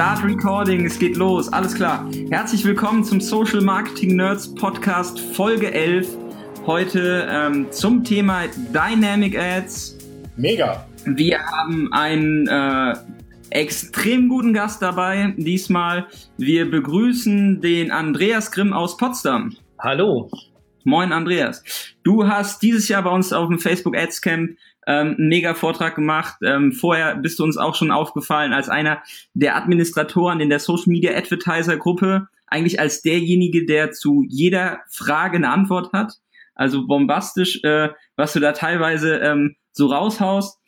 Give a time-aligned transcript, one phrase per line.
[0.00, 2.08] Start Recording, es geht los, alles klar.
[2.30, 6.16] Herzlich willkommen zum Social Marketing Nerds Podcast Folge 11.
[6.64, 9.98] Heute ähm, zum Thema Dynamic Ads.
[10.38, 10.86] Mega.
[11.04, 12.94] Wir haben einen äh,
[13.50, 16.06] extrem guten Gast dabei diesmal.
[16.38, 19.54] Wir begrüßen den Andreas Grimm aus Potsdam.
[19.78, 20.30] Hallo.
[20.84, 21.62] Moin Andreas.
[22.04, 24.56] Du hast dieses Jahr bei uns auf dem Facebook Ads Camp
[24.90, 26.38] ähm, einen mega Vortrag gemacht.
[26.42, 29.02] Ähm, vorher bist du uns auch schon aufgefallen als einer
[29.34, 35.36] der Administratoren in der Social Media Advertiser Gruppe, eigentlich als derjenige, der zu jeder Frage
[35.36, 36.14] eine Antwort hat.
[36.56, 40.58] Also bombastisch, äh, was du da teilweise ähm, so raushaust.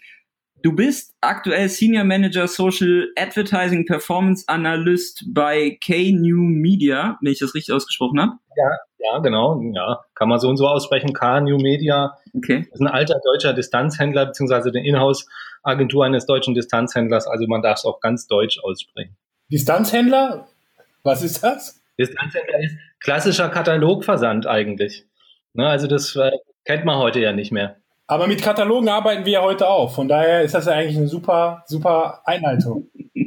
[0.63, 7.57] Du bist aktuell Senior Manager Social Advertising Performance Analyst bei K-New Media, wenn ich das
[7.57, 8.33] richtig ausgesprochen habe.
[8.57, 8.71] Ja,
[9.05, 9.61] ja, genau.
[9.75, 11.13] Ja, kann man so und so aussprechen.
[11.13, 12.67] K-New Media okay.
[12.71, 17.27] ist ein alter deutscher Distanzhändler, beziehungsweise eine Inhouse-Agentur eines deutschen Distanzhändlers.
[17.27, 19.17] Also man darf es auch ganz deutsch aussprechen.
[19.51, 20.49] Distanzhändler?
[21.03, 21.83] Was ist das?
[21.99, 25.05] Distanzhändler ist klassischer Katalogversand eigentlich.
[25.55, 26.31] Ne, also das äh,
[26.65, 27.77] kennt man heute ja nicht mehr.
[28.07, 29.95] Aber mit Katalogen arbeiten wir ja heute auch.
[29.95, 32.89] Von daher ist das ja eigentlich eine super, super Einleitung.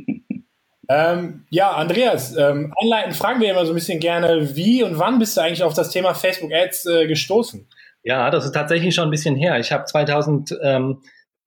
[0.89, 5.19] ähm, ja, Andreas, ähm, einleitend fragen wir immer so ein bisschen gerne, wie und wann
[5.19, 7.67] bist du eigentlich auf das Thema Facebook Ads äh, gestoßen?
[8.03, 9.59] Ja, das ist tatsächlich schon ein bisschen her.
[9.59, 9.85] Ich habe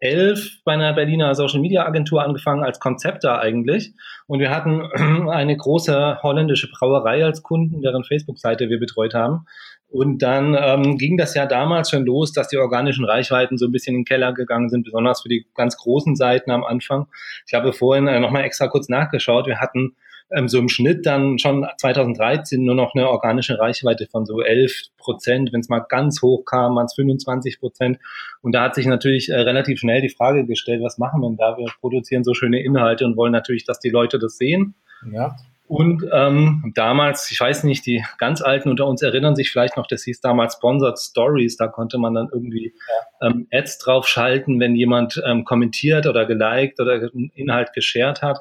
[0.01, 3.93] 2011 bei einer Berliner Social Media Agentur angefangen als Konzepter eigentlich.
[4.27, 4.83] Und wir hatten
[5.29, 9.47] eine große holländische Brauerei als Kunden, deren Facebook-Seite wir betreut haben.
[9.91, 13.73] Und dann ähm, ging das ja damals schon los, dass die organischen Reichweiten so ein
[13.73, 17.07] bisschen in den Keller gegangen sind, besonders für die ganz großen Seiten am Anfang.
[17.47, 19.47] Ich habe vorhin äh, nochmal extra kurz nachgeschaut.
[19.47, 19.97] Wir hatten
[20.31, 24.89] ähm, so im Schnitt dann schon 2013 nur noch eine organische Reichweite von so 11
[24.99, 25.53] Prozent.
[25.53, 27.99] Wenn es mal ganz hoch kam, waren es 25 Prozent.
[28.43, 31.37] Und da hat sich natürlich äh, relativ schnell die Frage gestellt, was machen wir denn
[31.37, 31.57] da?
[31.57, 34.75] Wir produzieren so schöne Inhalte und wollen natürlich, dass die Leute das sehen.
[35.11, 35.37] Ja.
[35.67, 39.87] Und ähm, damals, ich weiß nicht, die ganz Alten unter uns erinnern sich vielleicht noch,
[39.87, 41.59] das hieß damals Sponsored Stories.
[41.59, 42.73] Da konnte man dann irgendwie
[43.21, 48.39] ähm, Ads draufschalten, wenn jemand ähm, kommentiert oder geliked oder einen Inhalt geshared hat.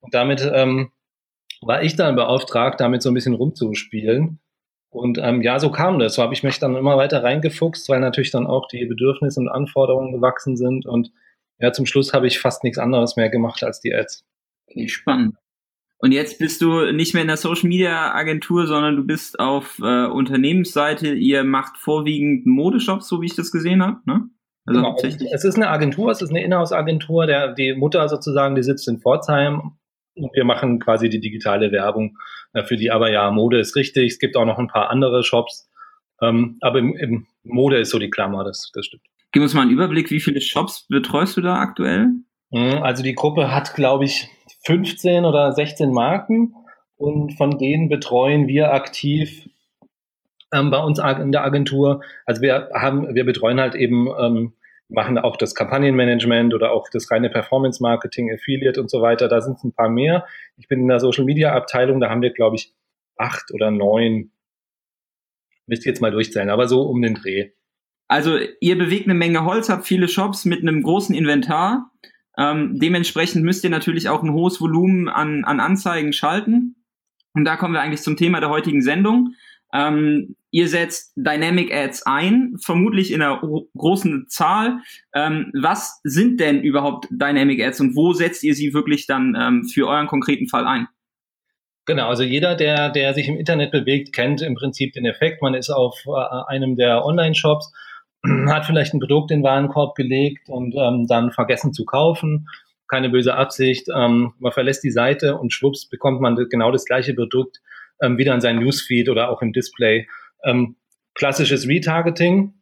[0.00, 0.90] Und damit ähm,
[1.62, 4.40] war ich dann beauftragt, damit so ein bisschen rumzuspielen.
[4.90, 6.14] Und ähm, ja, so kam das.
[6.14, 9.48] So habe ich mich dann immer weiter reingefuchst, weil natürlich dann auch die Bedürfnisse und
[9.48, 10.84] Anforderungen gewachsen sind.
[10.84, 11.12] Und
[11.58, 14.24] ja, zum Schluss habe ich fast nichts anderes mehr gemacht als die Ads.
[14.86, 15.36] Spannend.
[15.98, 19.78] Und jetzt bist du nicht mehr in der Social Media Agentur, sondern du bist auf
[19.80, 21.12] äh, Unternehmensseite.
[21.12, 23.98] Ihr macht vorwiegend Modeshops, so wie ich das gesehen habe.
[24.06, 24.30] Ne?
[24.64, 24.96] Also genau.
[25.02, 27.26] Es ist eine Agentur, es ist eine Inhouse-Agentur.
[27.26, 29.72] Der die Mutter sozusagen, die sitzt in Pforzheim
[30.14, 32.16] und wir machen quasi die digitale Werbung
[32.52, 32.90] äh, für die.
[32.90, 34.12] Aber ja, Mode ist richtig.
[34.12, 35.68] Es gibt auch noch ein paar andere Shops,
[36.20, 38.44] ähm, aber im, im Mode ist so die Klammer.
[38.44, 39.02] Das, das stimmt.
[39.32, 42.08] Gib uns mal einen Überblick, wie viele Shops betreust du da aktuell?
[42.52, 44.28] Hm, also die Gruppe hat, glaube ich,
[44.64, 46.54] 15 oder 16 Marken
[46.96, 49.48] und von denen betreuen wir aktiv
[50.52, 52.02] ähm, bei uns in der Agentur.
[52.26, 54.54] Also wir haben, wir betreuen halt eben, ähm,
[54.90, 59.28] machen auch das Kampagnenmanagement oder auch das reine Performance Marketing, Affiliate und so weiter.
[59.28, 60.26] Da sind es ein paar mehr.
[60.56, 62.72] Ich bin in der Social Media Abteilung, da haben wir, glaube ich,
[63.16, 64.30] acht oder neun.
[65.66, 67.50] Müsst ihr jetzt mal durchzählen, aber so um den Dreh.
[68.08, 71.90] Also ihr bewegt eine Menge Holz, habt viele Shops mit einem großen Inventar
[72.40, 76.76] ähm, dementsprechend müsst ihr natürlich auch ein hohes Volumen an, an Anzeigen schalten.
[77.34, 79.34] Und da kommen wir eigentlich zum Thema der heutigen Sendung.
[79.72, 83.40] Ähm, ihr setzt Dynamic Ads ein, vermutlich in einer
[83.76, 84.80] großen Zahl.
[85.14, 89.64] Ähm, was sind denn überhaupt Dynamic Ads und wo setzt ihr sie wirklich dann ähm,
[89.64, 90.88] für euren konkreten Fall ein?
[91.86, 95.42] Genau, also jeder, der, der sich im Internet bewegt, kennt im Prinzip den Effekt.
[95.42, 97.72] Man ist auf äh, einem der Online-Shops
[98.48, 102.48] hat vielleicht ein Produkt in den Warenkorb gelegt und ähm, dann vergessen zu kaufen.
[102.88, 103.88] Keine böse Absicht.
[103.94, 107.60] Ähm, man verlässt die Seite und schwupps bekommt man genau das gleiche Produkt
[108.02, 110.08] ähm, wieder in sein Newsfeed oder auch im Display.
[110.44, 110.76] Ähm,
[111.14, 112.54] klassisches Retargeting.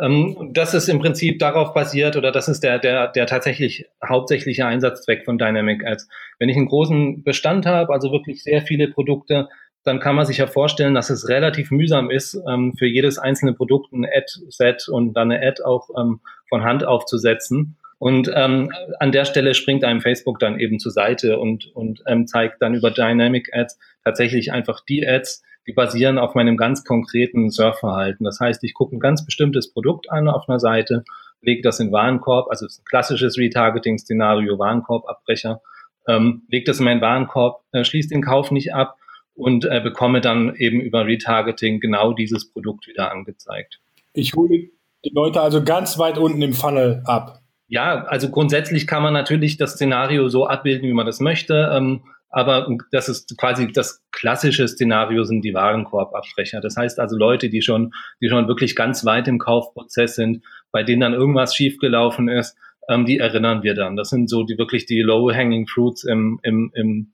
[0.00, 4.66] Ähm, das ist im Prinzip darauf basiert oder das ist der, der, der tatsächlich hauptsächliche
[4.66, 6.08] Einsatzzweck von Dynamic Ads.
[6.38, 9.48] Wenn ich einen großen Bestand habe, also wirklich sehr viele Produkte,
[9.84, 13.54] dann kann man sich ja vorstellen, dass es relativ mühsam ist, ähm, für jedes einzelne
[13.54, 17.76] Produkt ein Ad-Set und dann eine Ad auch ähm, von Hand aufzusetzen.
[18.00, 22.26] Und ähm, an der Stelle springt einem Facebook dann eben zur Seite und, und ähm,
[22.26, 27.50] zeigt dann über Dynamic Ads tatsächlich einfach die Ads, die basieren auf meinem ganz konkreten
[27.50, 28.24] Surfverhalten.
[28.24, 31.04] Das heißt, ich gucke ein ganz bestimmtes Produkt an auf einer Seite,
[31.42, 35.60] lege das in Warenkorb, also ein klassisches Retargeting-Szenario, Warenkorbabbrecher,
[36.08, 38.96] ähm, lege das in meinen Warenkorb, äh, schließe den Kauf nicht ab,
[39.40, 43.80] und äh, bekomme dann eben über Retargeting genau dieses Produkt wieder angezeigt.
[44.12, 44.70] Ich hole
[45.04, 47.39] die Leute also ganz weit unten im Funnel ab.
[47.70, 51.70] Ja, also grundsätzlich kann man natürlich das Szenario so abbilden, wie man das möchte.
[51.72, 56.60] Ähm, aber das ist quasi das klassische Szenario sind die Warenkorbabbrecher.
[56.60, 60.82] Das heißt also Leute, die schon, die schon wirklich ganz weit im Kaufprozess sind, bei
[60.82, 62.56] denen dann irgendwas schiefgelaufen ist,
[62.88, 63.94] ähm, die erinnern wir dann.
[63.94, 67.12] Das sind so die wirklich die low-hanging fruits im, im, im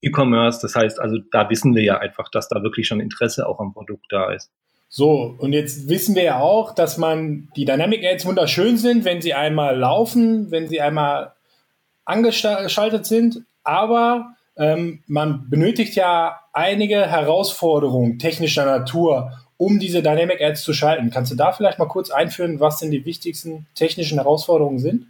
[0.00, 0.60] E-Commerce.
[0.62, 3.72] Das heißt also, da wissen wir ja einfach, dass da wirklich schon Interesse auch am
[3.72, 4.52] Produkt da ist.
[4.94, 9.22] So, und jetzt wissen wir ja auch, dass man die Dynamic Ads wunderschön sind, wenn
[9.22, 11.32] sie einmal laufen, wenn sie einmal
[12.04, 20.62] angeschaltet sind, aber ähm, man benötigt ja einige Herausforderungen technischer Natur, um diese Dynamic Ads
[20.62, 21.10] zu schalten.
[21.10, 25.06] Kannst du da vielleicht mal kurz einführen, was denn die wichtigsten technischen Herausforderungen sind?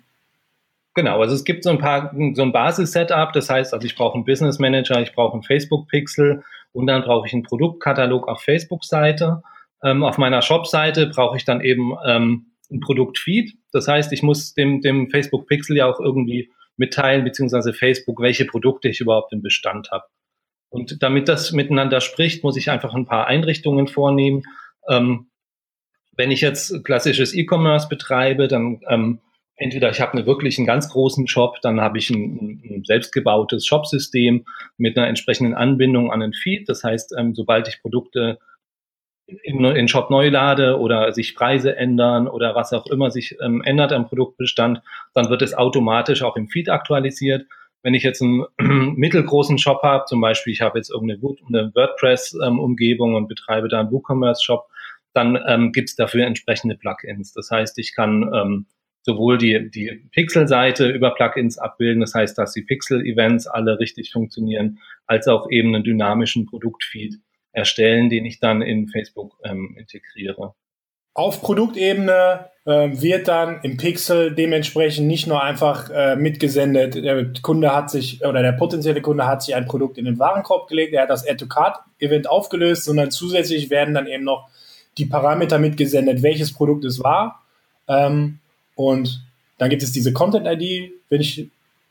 [0.94, 4.14] Genau, also es gibt so ein paar, so ein Basis-Setup, das heißt, also ich brauche
[4.14, 9.42] einen Business Manager, ich brauche einen Facebook-Pixel und dann brauche ich einen Produktkatalog auf Facebook-Seite.
[9.82, 13.54] Ähm, auf meiner Shop-Seite brauche ich dann eben ähm, ein Produktfeed.
[13.72, 18.44] Das heißt, ich muss dem, dem Facebook Pixel ja auch irgendwie mitteilen, beziehungsweise Facebook, welche
[18.44, 20.04] Produkte ich überhaupt im Bestand habe.
[20.70, 24.42] Und damit das miteinander spricht, muss ich einfach ein paar Einrichtungen vornehmen.
[24.88, 25.28] Ähm,
[26.16, 29.20] wenn ich jetzt klassisches E-Commerce betreibe, dann ähm,
[29.56, 33.66] entweder ich habe eine wirklich einen ganz großen Shop, dann habe ich ein, ein selbstgebautes
[33.66, 34.44] Shopsystem
[34.78, 36.68] mit einer entsprechenden Anbindung an den Feed.
[36.68, 38.38] Das heißt, ähm, sobald ich Produkte
[39.26, 43.62] in, in Shop neu lade oder sich Preise ändern oder was auch immer sich ähm,
[43.62, 44.82] ändert am Produktbestand,
[45.14, 47.46] dann wird es automatisch auch im Feed aktualisiert.
[47.82, 48.44] Wenn ich jetzt einen
[48.96, 53.80] mittelgroßen Shop habe, zum Beispiel ich habe jetzt irgendeine eine WordPress-Umgebung ähm, und betreibe da
[53.80, 54.66] einen WooCommerce-Shop,
[55.14, 57.32] dann ähm, gibt es dafür entsprechende Plugins.
[57.32, 58.66] Das heißt, ich kann ähm,
[59.02, 64.78] sowohl die, die Pixel-Seite über Plugins abbilden, das heißt, dass die Pixel-Events alle richtig funktionieren,
[65.06, 67.20] als auch eben einen dynamischen Produktfeed
[67.52, 70.54] erstellen, den ich dann in Facebook ähm, integriere.
[71.14, 77.74] Auf Produktebene äh, wird dann im Pixel dementsprechend nicht nur einfach äh, mitgesendet, der Kunde
[77.74, 81.02] hat sich oder der potenzielle Kunde hat sich ein Produkt in den Warenkorb gelegt, er
[81.02, 84.48] hat das Add-to-Card-Event aufgelöst, sondern zusätzlich werden dann eben noch
[84.96, 87.42] die Parameter mitgesendet, welches Produkt es war.
[87.88, 88.38] Ähm,
[88.74, 89.22] und
[89.58, 91.48] dann gibt es diese Content-ID, wenn ich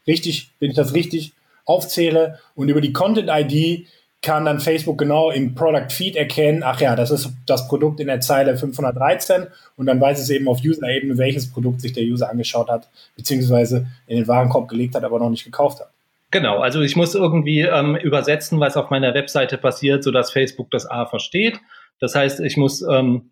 [0.08, 1.34] richtig, wenn ich das richtig
[1.66, 2.40] aufzähle.
[2.56, 3.88] Und über die Content-ID
[4.21, 8.07] kann dann Facebook genau im Product Feed erkennen, ach ja, das ist das Produkt in
[8.07, 9.47] der Zeile 513
[9.77, 13.88] und dann weiß es eben auf User-Ebene, welches Produkt sich der User angeschaut hat, beziehungsweise
[14.06, 15.89] in den Warenkorb gelegt hat, aber noch nicht gekauft hat.
[16.29, 20.85] Genau, also ich muss irgendwie ähm, übersetzen, was auf meiner Webseite passiert, sodass Facebook das
[20.85, 21.59] A versteht.
[22.00, 23.31] Das heißt, ich muss ähm,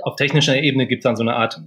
[0.00, 1.60] auf technischer Ebene gibt es dann so eine Art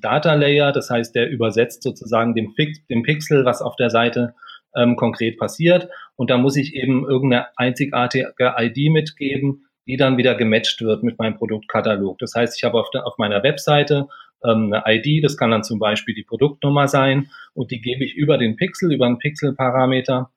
[0.00, 2.54] Data Layer, das heißt, der übersetzt sozusagen dem,
[2.88, 4.34] dem Pixel, was auf der Seite
[4.76, 5.88] ähm, konkret passiert.
[6.16, 11.18] Und da muss ich eben irgendeine einzigartige ID mitgeben, die dann wieder gematcht wird mit
[11.18, 12.18] meinem Produktkatalog.
[12.18, 14.08] Das heißt, ich habe auf, der, auf meiner Webseite
[14.44, 18.14] ähm, eine ID, das kann dann zum Beispiel die Produktnummer sein und die gebe ich
[18.14, 20.30] über den Pixel, über einen Pixel-Parameter,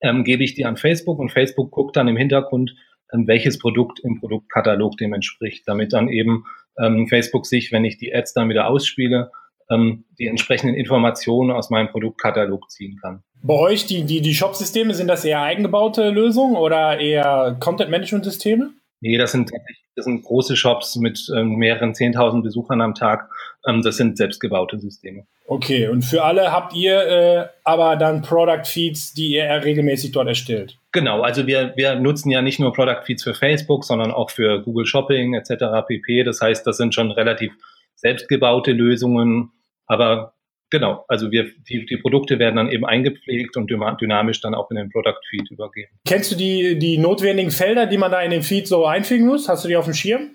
[0.00, 2.74] ähm, gebe ich die an Facebook und Facebook guckt dann im Hintergrund,
[3.12, 6.44] ähm, welches Produkt im Produktkatalog dem entspricht, damit dann eben
[6.78, 9.30] ähm, Facebook sich, wenn ich die Ads dann wieder ausspiele,
[9.70, 13.22] ähm, die entsprechenden Informationen aus meinem Produktkatalog ziehen kann.
[13.42, 18.70] Bei euch, die, die, die Shop-Systeme, sind das eher eingebaute Lösungen oder eher Content-Management-Systeme?
[19.00, 19.52] Nee, das sind,
[19.94, 23.30] das sind große Shops mit ähm, mehreren 10.000 Besuchern am Tag.
[23.66, 25.26] Ähm, das sind selbstgebaute Systeme.
[25.48, 30.26] Okay, und für alle habt ihr äh, aber dann Product Feeds, die ihr regelmäßig dort
[30.28, 30.78] erstellt?
[30.92, 34.62] Genau, also wir, wir nutzen ja nicht nur Product Feeds für Facebook, sondern auch für
[34.62, 35.86] Google Shopping etc.
[35.86, 36.24] pp.
[36.24, 37.52] Das heißt, das sind schon relativ
[37.94, 39.52] selbstgebaute Lösungen,
[39.86, 40.34] aber
[40.70, 44.76] genau, also wir, die, die Produkte werden dann eben eingepflegt und dynamisch dann auch in
[44.76, 45.90] den Product Feed übergeben.
[46.06, 49.48] Kennst du die, die notwendigen Felder, die man da in den Feed so einfügen muss?
[49.48, 50.30] Hast du die auf dem Schirm?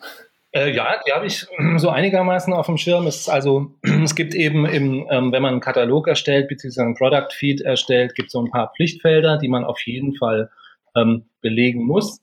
[0.54, 1.46] Äh, ja, die habe ich
[1.78, 3.08] so einigermaßen auf dem Schirm.
[3.08, 3.72] Es, also,
[4.04, 8.16] es gibt eben, im, ähm, wenn man einen Katalog erstellt, beziehungsweise einen Product Feed erstellt,
[8.16, 10.50] gibt es so ein paar Pflichtfelder, die man auf jeden Fall
[10.96, 12.22] ähm, belegen muss.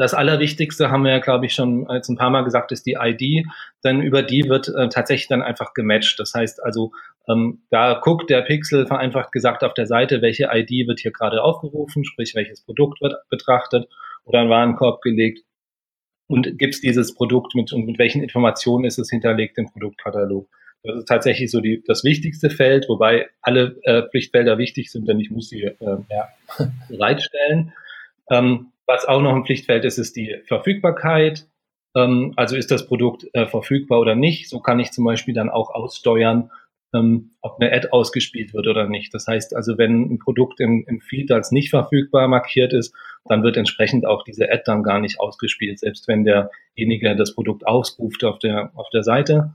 [0.00, 2.96] Das Allerwichtigste haben wir ja, glaube ich, schon jetzt ein paar Mal gesagt, ist die
[2.98, 3.46] ID.
[3.84, 6.18] Denn über die wird äh, tatsächlich dann einfach gematcht.
[6.18, 6.92] Das heißt also,
[7.28, 11.42] ähm, da guckt der Pixel vereinfacht gesagt auf der Seite, welche ID wird hier gerade
[11.42, 13.90] aufgerufen, sprich welches Produkt wird betrachtet
[14.24, 15.44] oder ein Warenkorb gelegt.
[16.28, 20.48] Und gibt es dieses Produkt mit und mit welchen Informationen ist es hinterlegt im Produktkatalog?
[20.82, 25.20] Das ist tatsächlich so die, das wichtigste Feld, wobei alle äh, Pflichtfelder wichtig sind, denn
[25.20, 26.28] ich muss sie äh, ja.
[26.88, 27.74] bereitstellen.
[28.30, 31.46] Ähm, was auch noch ein Pflichtfeld ist, ist die Verfügbarkeit.
[31.94, 34.48] Ähm, also ist das Produkt äh, verfügbar oder nicht.
[34.48, 36.50] So kann ich zum Beispiel dann auch aussteuern,
[36.92, 39.14] ähm, ob eine Ad ausgespielt wird oder nicht.
[39.14, 42.92] Das heißt also, wenn ein Produkt im, im Feed als nicht verfügbar markiert ist,
[43.26, 47.66] dann wird entsprechend auch diese Ad dann gar nicht ausgespielt, selbst wenn derjenige das Produkt
[47.66, 49.54] ausruft auf der, auf der Seite.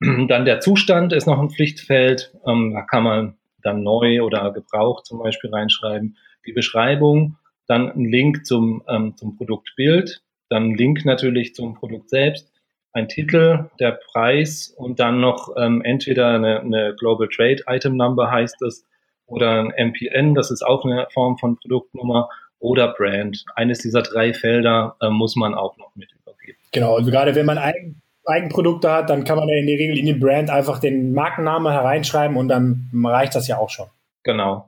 [0.00, 2.32] Dann der Zustand ist noch ein Pflichtfeld.
[2.46, 6.16] Ähm, da kann man dann neu oder gebraucht zum Beispiel reinschreiben.
[6.46, 7.37] Die Beschreibung,
[7.68, 12.50] dann ein Link zum, ähm, zum Produktbild, dann ein Link natürlich zum Produkt selbst,
[12.92, 18.30] ein Titel, der Preis und dann noch ähm, entweder eine, eine Global Trade Item Number
[18.30, 18.84] heißt es
[19.26, 23.44] oder ein MPN, das ist auch eine Form von Produktnummer oder Brand.
[23.54, 26.58] Eines dieser drei Felder äh, muss man auch noch mit übergeben.
[26.72, 29.98] Genau, also gerade wenn man Eigen, Eigenprodukte hat, dann kann man ja in der Regel
[29.98, 33.86] in die Brand einfach den Markennamen hereinschreiben und dann reicht das ja auch schon.
[34.22, 34.67] Genau.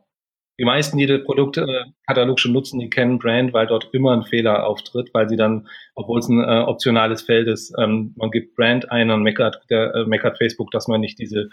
[0.61, 4.67] Die meisten, die den Produktkatalog schon nutzen, die kennen Brand, weil dort immer ein Fehler
[4.67, 8.93] auftritt, weil sie dann, obwohl es ein äh, optionales Feld ist, ähm, man gibt Brand
[8.93, 11.49] ein und meckert, der, äh, meckert Facebook, dass man nicht diese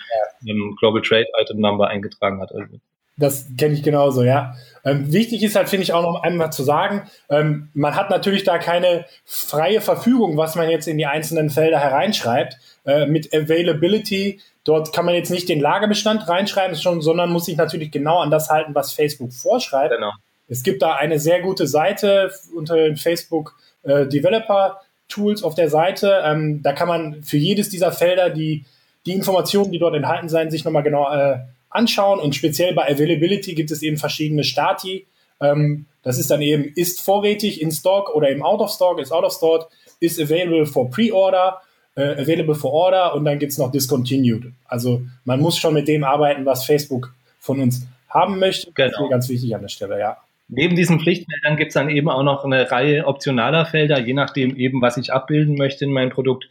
[0.45, 2.51] ähm, Global Trade Item Number eingetragen hat.
[2.53, 2.81] Also
[3.17, 4.55] das kenne ich genauso, ja.
[4.85, 8.43] Ähm, wichtig ist halt, finde ich, auch noch einmal zu sagen, ähm, man hat natürlich
[8.43, 12.57] da keine freie Verfügung, was man jetzt in die einzelnen Felder hereinschreibt.
[12.85, 17.57] Äh, mit Availability, dort kann man jetzt nicht den Lagerbestand reinschreiben, schon, sondern muss sich
[17.57, 19.93] natürlich genau an das halten, was Facebook vorschreibt.
[19.93, 20.13] Genau.
[20.47, 25.69] Es gibt da eine sehr gute Seite unter den Facebook äh, Developer Tools auf der
[25.69, 26.21] Seite.
[26.23, 28.63] Ähm, da kann man für jedes dieser Felder die,
[29.05, 32.19] die Informationen, die dort enthalten sein, sich nochmal genau äh, anschauen.
[32.19, 35.07] Und speziell bei Availability gibt es eben verschiedene Stati.
[35.41, 39.11] Ähm, das ist dann eben, ist vorrätig in Stock oder im Out of Stock, ist
[39.11, 39.69] out of stock,
[39.99, 41.61] ist available for Pre-Order,
[41.95, 44.53] äh, available for Order und dann gibt es noch Discontinued.
[44.65, 48.71] Also man muss schon mit dem arbeiten, was Facebook von uns haben möchte.
[48.71, 48.89] Genau.
[48.89, 50.17] Das ist ganz wichtig an der Stelle, ja.
[50.49, 54.55] Neben diesen Pflichtfeldern gibt es dann eben auch noch eine Reihe optionaler Felder, je nachdem
[54.55, 56.47] eben, was ich abbilden möchte in meinem Produkt.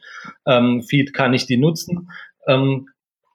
[0.46, 2.10] Ähm, Feed kann ich die nutzen.
[2.46, 2.88] Ähm,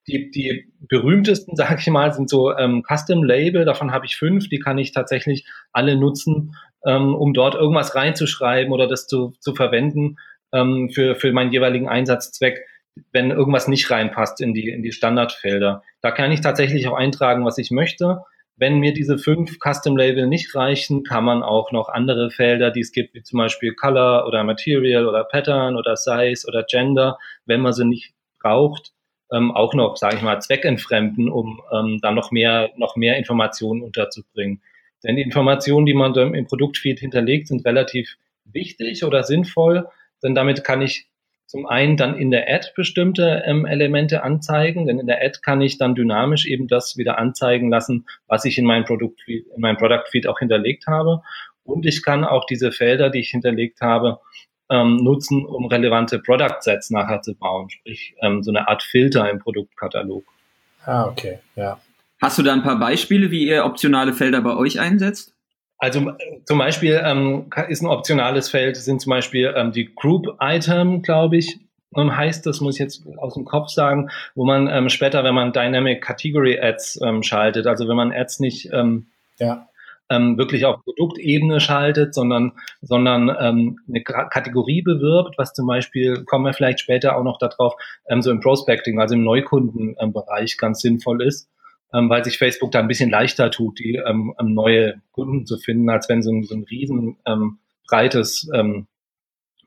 [0.08, 3.66] die, die berühmtesten, sage ich mal, sind so ähm, Custom Label.
[3.66, 4.50] Davon habe ich fünf.
[4.50, 6.56] Die kann ich tatsächlich alle nutzen,
[6.86, 10.18] ähm, um dort irgendwas reinzuschreiben oder das zu, zu verwenden
[10.54, 12.66] ähm, für, für meinen jeweiligen Einsatzzweck,
[13.12, 15.84] wenn irgendwas nicht reinpasst in die, in die Standardfelder.
[16.02, 18.24] Da kann ich tatsächlich auch eintragen, was ich möchte.
[18.58, 22.82] Wenn mir diese fünf Custom Label nicht reichen, kann man auch noch andere Felder, die
[22.82, 27.62] es gibt, wie zum Beispiel Color oder Material oder Pattern oder Size oder Gender, wenn
[27.62, 28.92] man sie nicht braucht,
[29.32, 33.82] ähm, auch noch, sage ich mal, zweckentfremden, um ähm, dann noch mehr, noch mehr Informationen
[33.82, 34.62] unterzubringen.
[35.04, 39.88] Denn die Informationen, die man im Produktfeed hinterlegt, sind relativ wichtig oder sinnvoll,
[40.24, 41.08] denn damit kann ich
[41.52, 45.60] zum einen dann in der Ad bestimmte ähm, Elemente anzeigen, denn in der Ad kann
[45.60, 49.76] ich dann dynamisch eben das wieder anzeigen lassen, was ich in meinem Produktfeed, in meinem
[49.76, 51.24] Product Feed auch hinterlegt habe.
[51.66, 54.20] Und ich kann auch diese Felder, die ich hinterlegt habe,
[54.72, 59.30] ähm, nutzen, um relevante Product Sets nachher zu bauen, sprich ähm, so eine Art Filter
[59.30, 60.24] im Produktkatalog.
[60.86, 61.80] Ah, okay, ja.
[62.22, 65.34] Hast du da ein paar Beispiele, wie ihr optionale Felder bei euch einsetzt?
[65.78, 66.14] Also
[66.46, 71.38] zum Beispiel ähm, ist ein optionales Feld, sind zum Beispiel ähm, die Group Item, glaube
[71.38, 71.60] ich,
[71.98, 75.34] ähm, heißt das, muss ich jetzt aus dem Kopf sagen, wo man ähm, später, wenn
[75.34, 79.08] man Dynamic Category Ads ähm, schaltet, also wenn man Ads nicht ähm,
[79.40, 79.68] ja
[80.12, 82.52] ähm, wirklich auf Produktebene schaltet, sondern,
[82.82, 87.74] sondern ähm, eine Kategorie bewirbt, was zum Beispiel, kommen wir vielleicht später auch noch darauf,
[88.10, 91.50] ähm, so im Prospecting, also im Neukundenbereich ganz sinnvoll ist,
[91.94, 95.90] ähm, weil sich Facebook da ein bisschen leichter tut, die ähm, neue Kunden zu finden,
[95.90, 98.88] als wenn so ein, so ein riesen ähm, breites ähm,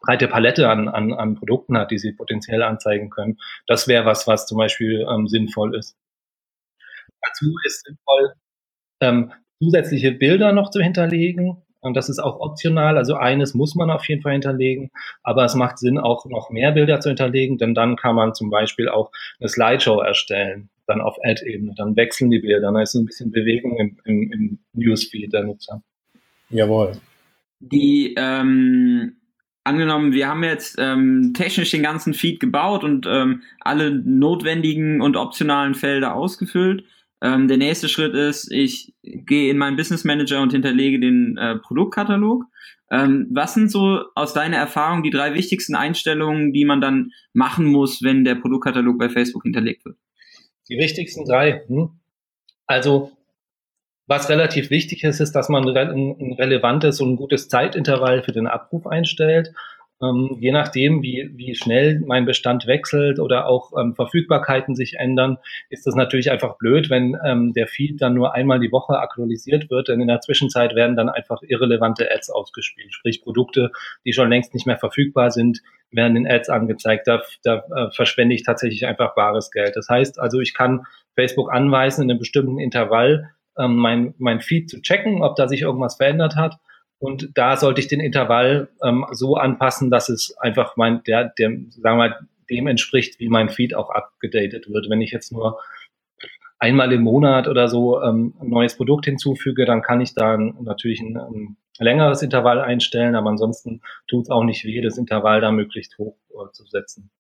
[0.04, 3.38] breite Palette an, an, an Produkten hat, die sie potenziell anzeigen können.
[3.66, 5.96] Das wäre was, was zum Beispiel ähm, sinnvoll ist.
[7.22, 8.34] Dazu ist sinnvoll,
[9.00, 9.32] ähm,
[9.64, 11.56] zusätzliche Bilder noch zu hinterlegen.
[11.80, 12.97] Und das ist auch optional.
[12.97, 14.90] Also eines muss man auf jeden Fall hinterlegen.
[15.23, 18.50] Aber es macht Sinn, auch noch mehr Bilder zu hinterlegen, denn dann kann man zum
[18.50, 21.75] Beispiel auch eine Slideshow erstellen, dann auf Ad-Ebene.
[21.76, 22.61] Dann wechseln die Bilder.
[22.61, 25.83] Dann ist ein bisschen Bewegung im, im, im Newsfeed der Nutzer.
[26.49, 26.92] Jawohl.
[27.61, 29.16] Die, ähm,
[29.64, 35.16] angenommen, wir haben jetzt ähm, technisch den ganzen Feed gebaut und ähm, alle notwendigen und
[35.16, 36.85] optionalen Felder ausgefüllt.
[37.25, 41.57] Ähm, der nächste Schritt ist, ich gehe in meinen Business Manager und hinterlege den äh,
[41.57, 42.45] Produktkatalog.
[42.90, 47.64] Ähm, was sind so aus deiner Erfahrung die drei wichtigsten Einstellungen, die man dann machen
[47.64, 49.97] muss, wenn der Produktkatalog bei Facebook hinterlegt wird?
[50.69, 51.64] Die wichtigsten drei.
[51.66, 51.93] Hm?
[52.66, 53.12] Also
[54.07, 58.47] was relativ wichtig ist, ist, dass man ein relevantes und ein gutes Zeitintervall für den
[58.47, 59.54] Abruf einstellt.
[60.04, 65.38] Ähm, je nachdem, wie, wie schnell mein Bestand wechselt oder auch ähm, Verfügbarkeiten sich ändern,
[65.70, 69.70] ist das natürlich einfach blöd, wenn ähm, der Feed dann nur einmal die Woche aktualisiert
[69.70, 73.70] wird, denn in der Zwischenzeit werden dann einfach irrelevante Ads ausgespielt, sprich Produkte,
[74.04, 77.06] die schon längst nicht mehr verfügbar sind, werden in Ads angezeigt.
[77.06, 79.76] Da, da äh, verschwende ich tatsächlich einfach bares Geld.
[79.76, 84.68] Das heißt also, ich kann Facebook anweisen, in einem bestimmten Intervall ähm, mein, mein Feed
[84.68, 86.58] zu checken, ob da sich irgendwas verändert hat
[87.04, 91.50] und da sollte ich den Intervall ähm, so anpassen, dass es einfach mein, der, der,
[91.68, 92.18] sagen wir
[92.49, 94.88] dem entspricht, wie mein Feed auch abgedatet wird.
[94.88, 95.61] Wenn ich jetzt nur
[96.58, 101.00] einmal im Monat oder so ähm, ein neues Produkt hinzufüge, dann kann ich da natürlich
[101.00, 105.52] ein, ein längeres Intervall einstellen, aber ansonsten tut es auch nicht weh, das Intervall da
[105.52, 107.11] möglichst hoch äh, zu setzen.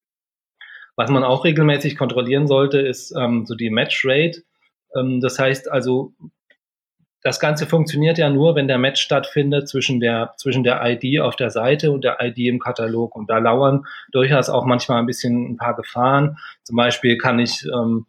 [0.96, 4.42] Was man auch regelmäßig kontrollieren sollte, ist ähm, so die Match Rate.
[4.96, 6.14] Ähm, das heißt also,
[7.24, 11.36] das Ganze funktioniert ja nur, wenn der Match stattfindet zwischen der, zwischen der ID auf
[11.36, 13.16] der Seite und der ID im Katalog.
[13.16, 16.36] Und da lauern durchaus auch manchmal ein bisschen ein paar Gefahren.
[16.64, 18.04] Zum Beispiel kann ich ähm,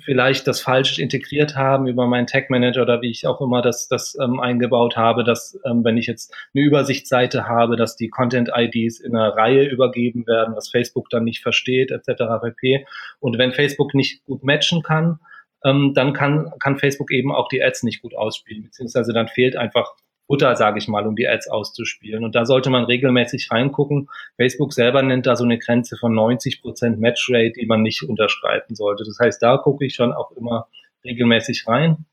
[0.00, 3.88] vielleicht das falsch integriert haben über meinen Tag Manager oder wie ich auch immer das,
[3.88, 9.00] das ähm, eingebaut habe, dass ähm, wenn ich jetzt eine Übersichtsseite habe, dass die Content-IDs
[9.00, 12.22] in einer Reihe übergeben werden, was Facebook dann nicht versteht, etc.
[12.40, 12.86] pp.
[13.18, 15.18] Und wenn Facebook nicht gut matchen kann,
[15.64, 19.56] ähm, dann kann, kann Facebook eben auch die Ads nicht gut ausspielen, beziehungsweise dann fehlt
[19.56, 19.94] einfach
[20.30, 22.24] Butter, sage ich mal, um die Ads auszuspielen.
[22.24, 24.08] Und da sollte man regelmäßig reingucken.
[24.36, 28.76] Facebook selber nennt da so eine Grenze von 90 Prozent Matchrate, die man nicht unterschreiten
[28.76, 29.02] sollte.
[29.04, 30.68] Das heißt, da gucke ich schon auch immer
[31.04, 32.06] regelmäßig rein.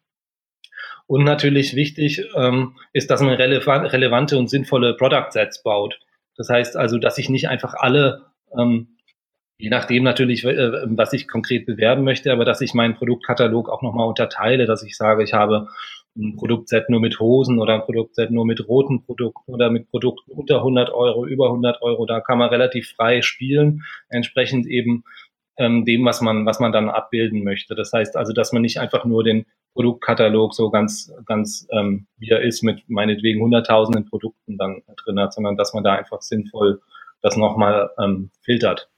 [1.06, 6.00] Und natürlich wichtig ähm, ist, dass man relevante und sinnvolle Product Sets baut.
[6.36, 8.26] Das heißt also, dass ich nicht einfach alle,
[8.58, 8.97] ähm,
[9.58, 13.82] je nachdem natürlich, äh, was ich konkret bewerben möchte, aber dass ich meinen Produktkatalog auch
[13.82, 15.68] nochmal unterteile, dass ich sage, ich habe
[16.16, 20.32] ein Produktset nur mit Hosen oder ein Produktset nur mit roten Produkten oder mit Produkten
[20.32, 22.06] unter 100 Euro, über 100 Euro.
[22.06, 25.04] Da kann man relativ frei spielen, entsprechend eben
[25.58, 27.76] ähm, dem, was man, was man dann abbilden möchte.
[27.76, 32.30] Das heißt also, dass man nicht einfach nur den Produktkatalog so ganz, ganz ähm, wie
[32.30, 36.82] er ist, mit meinetwegen hunderttausenden Produkten dann drin hat, sondern dass man da einfach sinnvoll
[37.22, 38.90] das nochmal ähm, filtert.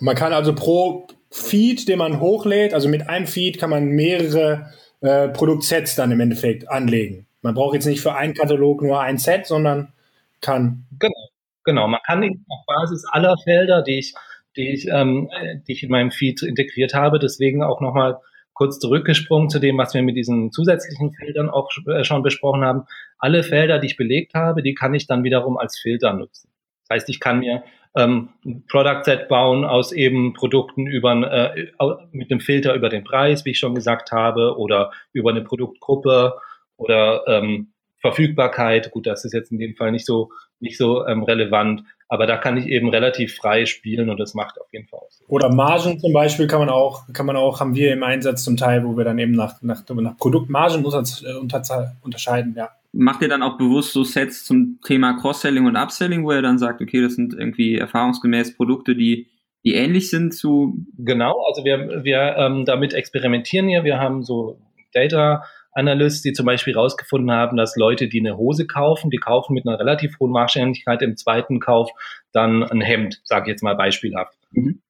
[0.00, 4.72] Man kann also pro Feed, den man hochlädt, also mit einem Feed kann man mehrere
[5.00, 7.26] äh, Produktsets dann im Endeffekt anlegen.
[7.42, 9.92] Man braucht jetzt nicht für einen Katalog nur ein Set, sondern
[10.40, 10.86] kann.
[10.98, 11.28] Genau,
[11.64, 11.88] genau.
[11.88, 14.14] Man kann auf Basis aller Felder, die ich,
[14.56, 15.30] die ich, ähm,
[15.66, 18.18] die ich in meinem Feed integriert habe, deswegen auch nochmal
[18.52, 22.84] kurz zurückgesprungen zu dem, was wir mit diesen zusätzlichen Feldern auch äh, schon besprochen haben.
[23.18, 26.50] Alle Felder, die ich belegt habe, die kann ich dann wiederum als Filter nutzen.
[26.82, 27.62] Das heißt, ich kann mir
[27.96, 28.28] ähm,
[28.68, 31.68] Product Set bauen aus eben Produkten über äh,
[32.12, 36.34] mit einem Filter über den Preis, wie ich schon gesagt habe, oder über eine Produktgruppe
[36.76, 38.90] oder ähm, Verfügbarkeit.
[38.92, 42.36] Gut, das ist jetzt in dem Fall nicht so nicht so ähm, relevant, aber da
[42.36, 45.26] kann ich eben relativ frei spielen und das macht auf jeden Fall Sinn.
[45.28, 48.56] Oder Margen zum Beispiel kann man auch kann man auch haben wir im Einsatz zum
[48.56, 53.42] Teil, wo wir dann eben nach nach, nach Produktmargen äh, unterscheiden, ja macht ihr dann
[53.42, 57.14] auch bewusst so Sets zum Thema Cross-Selling und Upselling, wo ihr dann sagt, okay, das
[57.14, 59.28] sind irgendwie erfahrungsgemäß Produkte, die,
[59.64, 60.74] die ähnlich sind zu.
[60.98, 63.84] Genau, also wir, wir ähm, damit experimentieren hier.
[63.84, 64.58] Wir haben so
[64.92, 69.54] Data Analysts, die zum Beispiel herausgefunden haben, dass Leute, die eine Hose kaufen, die kaufen
[69.54, 71.90] mit einer relativ hohen Wahrscheinlichkeit im zweiten Kauf
[72.32, 74.36] dann ein Hemd, sage ich jetzt mal beispielhaft.
[74.50, 74.82] Mhm.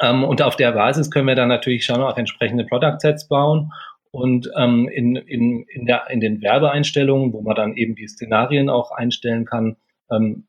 [0.00, 3.72] Ähm, und auf der Basis können wir dann natürlich schon auch entsprechende Product Sets bauen
[4.10, 8.68] und ähm, in, in, in, der, in den Werbeeinstellungen, wo man dann eben die Szenarien
[8.68, 9.76] auch einstellen kann,
[10.10, 10.46] ähm,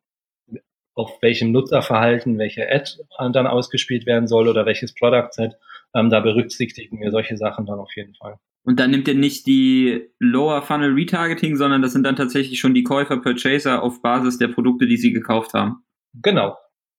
[0.95, 5.54] auf welchem Nutzerverhalten welche Ad dann ausgespielt werden soll oder welches Product Set,
[5.95, 8.38] ähm, da berücksichtigen wir solche Sachen dann auf jeden Fall.
[8.63, 12.74] Und dann nimmt ihr nicht die Lower Funnel Retargeting, sondern das sind dann tatsächlich schon
[12.74, 15.84] die Käufer, Purchaser auf Basis der Produkte, die sie gekauft haben.
[16.22, 16.58] Genau,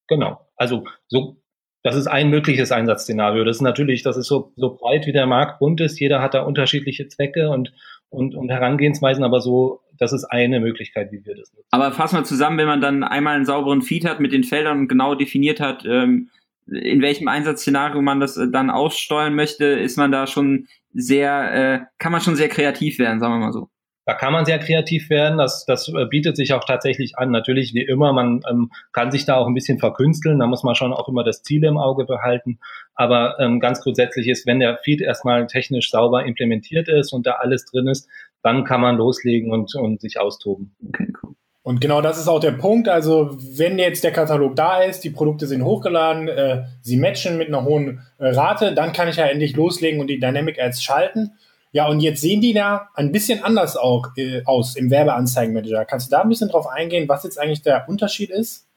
[0.09, 0.49] genau.
[0.57, 1.37] Also so
[1.83, 3.45] das ist ein mögliches Einsatzszenario.
[3.45, 5.99] Das ist natürlich, das ist so, so breit wie der Markt bunt ist.
[5.99, 7.73] Jeder hat da unterschiedliche Zwecke und,
[8.11, 11.69] und, und Herangehensweisen, aber so, das ist eine Möglichkeit, wie wir das nutzen.
[11.71, 14.81] Aber fassen wir zusammen, wenn man dann einmal einen sauberen Feed hat mit den Feldern
[14.81, 16.29] und genau definiert hat, ähm,
[16.67, 21.81] in welchem Einsatzszenario man das äh, dann aussteuern möchte, ist man da schon sehr, äh,
[21.99, 23.71] kann man schon sehr kreativ werden, sagen wir mal so.
[24.11, 25.39] Da kann man sehr kreativ werden.
[25.39, 27.31] Das, das äh, bietet sich auch tatsächlich an.
[27.31, 30.41] Natürlich, wie immer, man ähm, kann sich da auch ein bisschen verkünsteln.
[30.41, 32.59] Da muss man schon auch immer das Ziel im Auge behalten.
[32.97, 37.35] Aber ähm, ganz grundsätzlich ist, wenn der Feed erstmal technisch sauber implementiert ist und da
[37.35, 38.09] alles drin ist,
[38.43, 40.75] dann kann man loslegen und, und sich austoben.
[40.89, 41.37] Okay, cool.
[41.63, 42.89] Und genau das ist auch der Punkt.
[42.89, 47.47] Also wenn jetzt der Katalog da ist, die Produkte sind hochgeladen, äh, sie matchen mit
[47.47, 51.35] einer hohen äh, Rate, dann kann ich ja endlich loslegen und die Dynamic Ads schalten.
[51.73, 55.85] Ja, und jetzt sehen die da ein bisschen anders auch, äh, aus im Werbeanzeigenmanager.
[55.85, 58.69] Kannst du da ein bisschen drauf eingehen, was jetzt eigentlich der Unterschied ist?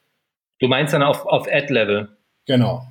[0.60, 2.16] Du meinst dann auf, auf Ad-Level?
[2.46, 2.86] Genau.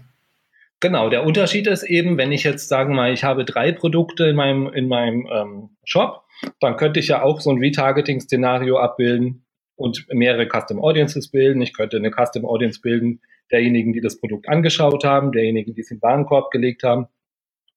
[0.82, 4.36] Genau, der Unterschied ist eben, wenn ich jetzt sagen mal, ich habe drei Produkte in
[4.36, 6.24] meinem, in meinem ähm, Shop,
[6.60, 9.46] dann könnte ich ja auch so ein Retargeting-Szenario abbilden
[9.78, 11.62] und mehrere Custom Audiences bilden.
[11.62, 15.92] Ich könnte eine Custom Audience bilden derjenigen, die das Produkt angeschaut haben, derjenigen, die es
[15.92, 17.08] in den Warenkorb gelegt haben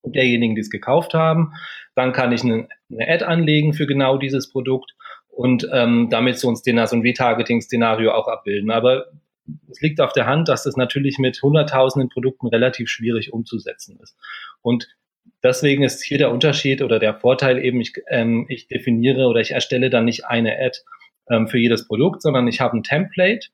[0.03, 1.53] derjenigen, die es gekauft haben.
[1.95, 4.93] Dann kann ich eine, eine Ad anlegen für genau dieses Produkt
[5.29, 8.71] und ähm, damit so ein, Szenario, so ein Retargeting-Szenario auch abbilden.
[8.71, 9.07] Aber
[9.69, 14.17] es liegt auf der Hand, dass das natürlich mit hunderttausenden Produkten relativ schwierig umzusetzen ist.
[14.61, 14.87] Und
[15.43, 19.51] deswegen ist hier der Unterschied oder der Vorteil eben, ich, ähm, ich definiere oder ich
[19.51, 20.79] erstelle dann nicht eine Ad
[21.29, 23.47] ähm, für jedes Produkt, sondern ich habe ein Template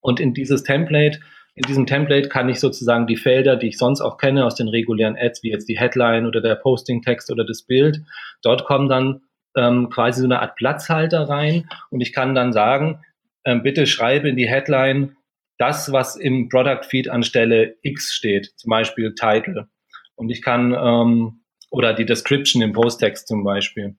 [0.00, 1.20] und in dieses Template
[1.56, 4.68] in diesem Template kann ich sozusagen die Felder, die ich sonst auch kenne aus den
[4.68, 8.02] regulären Ads, wie jetzt die Headline oder der Posting-Text oder das Bild,
[8.42, 9.22] dort kommen dann
[9.56, 13.00] ähm, quasi so eine Art Platzhalter rein und ich kann dann sagen,
[13.44, 15.16] ähm, bitte schreibe in die Headline
[15.58, 19.68] das, was im Product Feed an Stelle X steht, zum Beispiel Title.
[20.16, 21.40] Und ich kann, ähm,
[21.70, 23.96] oder die Description im Posttext zum Beispiel.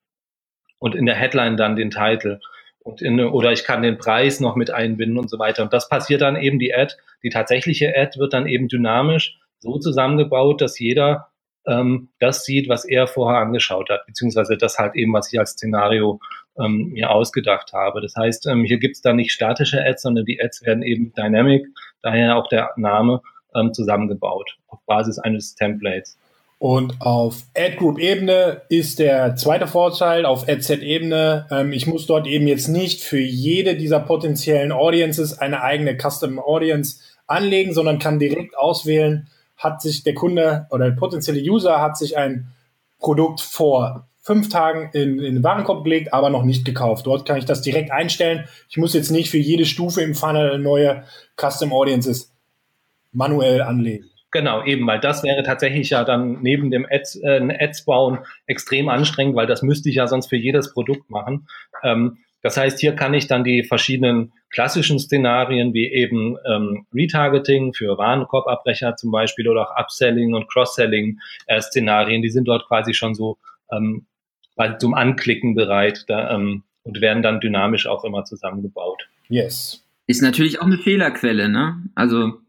[0.79, 2.41] Und in der Headline dann den Title.
[2.85, 5.63] Und in, oder ich kann den Preis noch mit einbinden und so weiter.
[5.63, 6.93] Und das passiert dann eben die Ad.
[7.23, 11.29] Die tatsächliche Ad wird dann eben dynamisch so zusammengebaut, dass jeder
[11.65, 15.53] ähm, das sieht, was er vorher angeschaut hat, beziehungsweise das halt eben, was ich als
[15.53, 16.19] Szenario
[16.59, 18.01] ähm, mir ausgedacht habe.
[18.01, 21.11] Das heißt, ähm, hier gibt es dann nicht statische Ads, sondern die Ads werden eben
[21.13, 21.65] dynamic,
[22.03, 23.19] daher auch der Name,
[23.55, 26.19] ähm, zusammengebaut auf Basis eines Templates.
[26.65, 32.69] Und auf Ad-Group-Ebene ist der zweite Vorteil, auf Ad-Set-Ebene, ähm, ich muss dort eben jetzt
[32.69, 39.27] nicht für jede dieser potenziellen Audiences eine eigene Custom Audience anlegen, sondern kann direkt auswählen,
[39.57, 42.47] hat sich der Kunde oder der potenzielle User hat sich ein
[42.97, 47.05] Produkt vor fünf Tagen in, in den Warenkorb gelegt, aber noch nicht gekauft.
[47.05, 48.45] Dort kann ich das direkt einstellen.
[48.69, 51.03] Ich muss jetzt nicht für jede Stufe im Funnel neue
[51.39, 52.31] Custom Audiences
[53.11, 54.09] manuell anlegen.
[54.35, 58.89] Genau, eben, weil das wäre tatsächlich ja dann neben dem Ads, äh, Ads bauen extrem
[58.89, 61.47] anstrengend, weil das müsste ich ja sonst für jedes Produkt machen.
[61.83, 67.73] Ähm, das heißt, hier kann ich dann die verschiedenen klassischen Szenarien wie eben ähm, Retargeting
[67.73, 73.15] für Warenkorbabbrecher zum Beispiel oder auch Upselling und Cross-Selling-Szenarien, äh, die sind dort quasi schon
[73.15, 73.37] so
[73.71, 74.05] ähm,
[74.79, 79.07] zum Anklicken bereit da, ähm, und werden dann dynamisch auch immer zusammengebaut.
[79.29, 79.81] Yes.
[80.07, 81.81] Ist natürlich auch eine Fehlerquelle, ne?
[81.95, 82.41] Also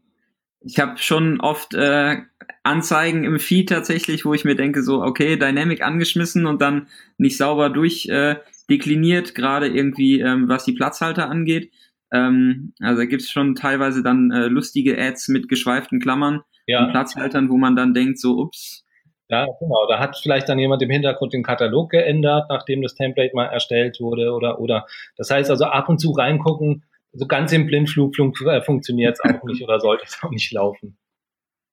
[0.67, 2.17] ich habe schon oft äh,
[2.63, 7.37] Anzeigen im Feed tatsächlich, wo ich mir denke, so, okay, Dynamic angeschmissen und dann nicht
[7.37, 8.35] sauber durch äh,
[8.69, 11.71] dekliniert, gerade irgendwie, ähm, was die Platzhalter angeht.
[12.11, 16.83] Ähm, also da gibt's schon teilweise dann äh, lustige Ads mit geschweiften Klammern ja.
[16.83, 18.83] und Platzhaltern, wo man dann denkt, so, ups.
[19.29, 19.87] Ja, genau.
[19.89, 23.99] Da hat vielleicht dann jemand im Hintergrund den Katalog geändert, nachdem das Template mal erstellt
[24.01, 24.85] wurde oder, oder.
[25.15, 26.83] Das heißt also ab und zu reingucken,
[27.17, 30.97] so ganz im Blindflug äh, funktioniert es auch nicht oder sollte es auch nicht laufen.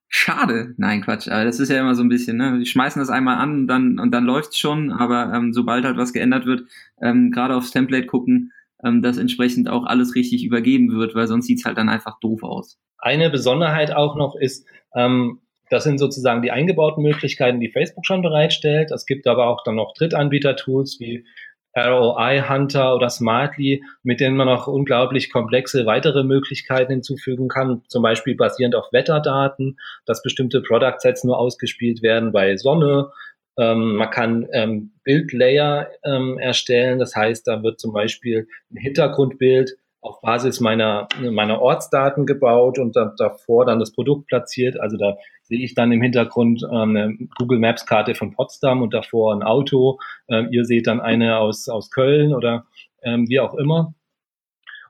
[0.09, 0.74] Schade.
[0.76, 1.28] Nein, Quatsch.
[1.28, 2.59] Aber das ist ja immer so ein bisschen, ne?
[2.59, 5.96] Die schmeißen das einmal an und dann, und dann läuft's schon, aber ähm, sobald halt
[5.96, 6.62] was geändert wird,
[7.02, 8.52] ähm, gerade aufs Template gucken,
[8.85, 12.42] ähm, dass entsprechend auch alles richtig übergeben wird, weil sonst sieht's halt dann einfach doof
[12.42, 12.78] aus.
[12.98, 18.22] Eine Besonderheit auch noch ist, ähm, das sind sozusagen die eingebauten Möglichkeiten, die Facebook schon
[18.22, 18.92] bereitstellt.
[18.92, 21.26] Es gibt aber auch dann noch Drittanbieter-Tools wie
[21.76, 28.02] ROI Hunter oder Smartly, mit denen man auch unglaublich komplexe weitere Möglichkeiten hinzufügen kann, zum
[28.02, 33.10] Beispiel basierend auf Wetterdaten, dass bestimmte Product Sets nur ausgespielt werden bei Sonne.
[33.56, 39.76] Ähm, man kann ähm, Bildlayer ähm, erstellen, das heißt, da wird zum Beispiel ein Hintergrundbild
[40.00, 44.78] auf Basis meiner, meiner Ortsdaten gebaut und da, davor dann das Produkt platziert.
[44.78, 48.92] Also da sehe ich dann im Hintergrund ähm, eine Google Maps Karte von Potsdam und
[48.92, 49.98] davor ein Auto.
[50.28, 52.66] Ähm, ihr seht dann eine aus, aus Köln oder
[53.02, 53.94] ähm, wie auch immer.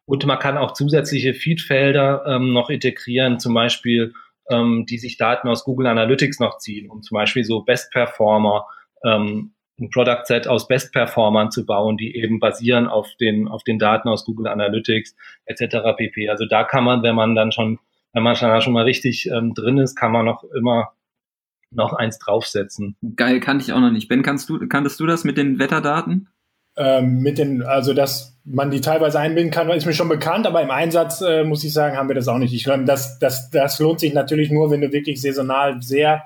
[0.06, 4.12] Und man kann auch zusätzliche Feedfelder ähm, noch integrieren, zum Beispiel,
[4.50, 8.66] ähm, die sich Daten aus Google Analytics noch ziehen, um zum Beispiel so Best Performer
[9.04, 13.64] ähm, ein Product Set aus Best Performern zu bauen, die eben basieren auf den, auf
[13.64, 15.96] den Daten aus Google Analytics etc.
[15.96, 16.28] pp.
[16.28, 17.78] Also da kann man, wenn man dann schon,
[18.14, 20.92] wenn man schon, schon mal richtig ähm, drin ist, kann man noch immer
[21.70, 22.96] noch eins draufsetzen.
[23.16, 24.08] Geil, kannte ich auch noch nicht.
[24.08, 26.28] Ben, kannst du, kanntest du das mit den Wetterdaten?
[26.76, 30.62] Ähm, mit den, also dass man die teilweise einbinden kann, ist mir schon bekannt, aber
[30.62, 32.54] im Einsatz äh, muss ich sagen, haben wir das auch nicht.
[32.54, 36.24] Ich glaube, das, das, das lohnt sich natürlich nur, wenn du wirklich saisonal sehr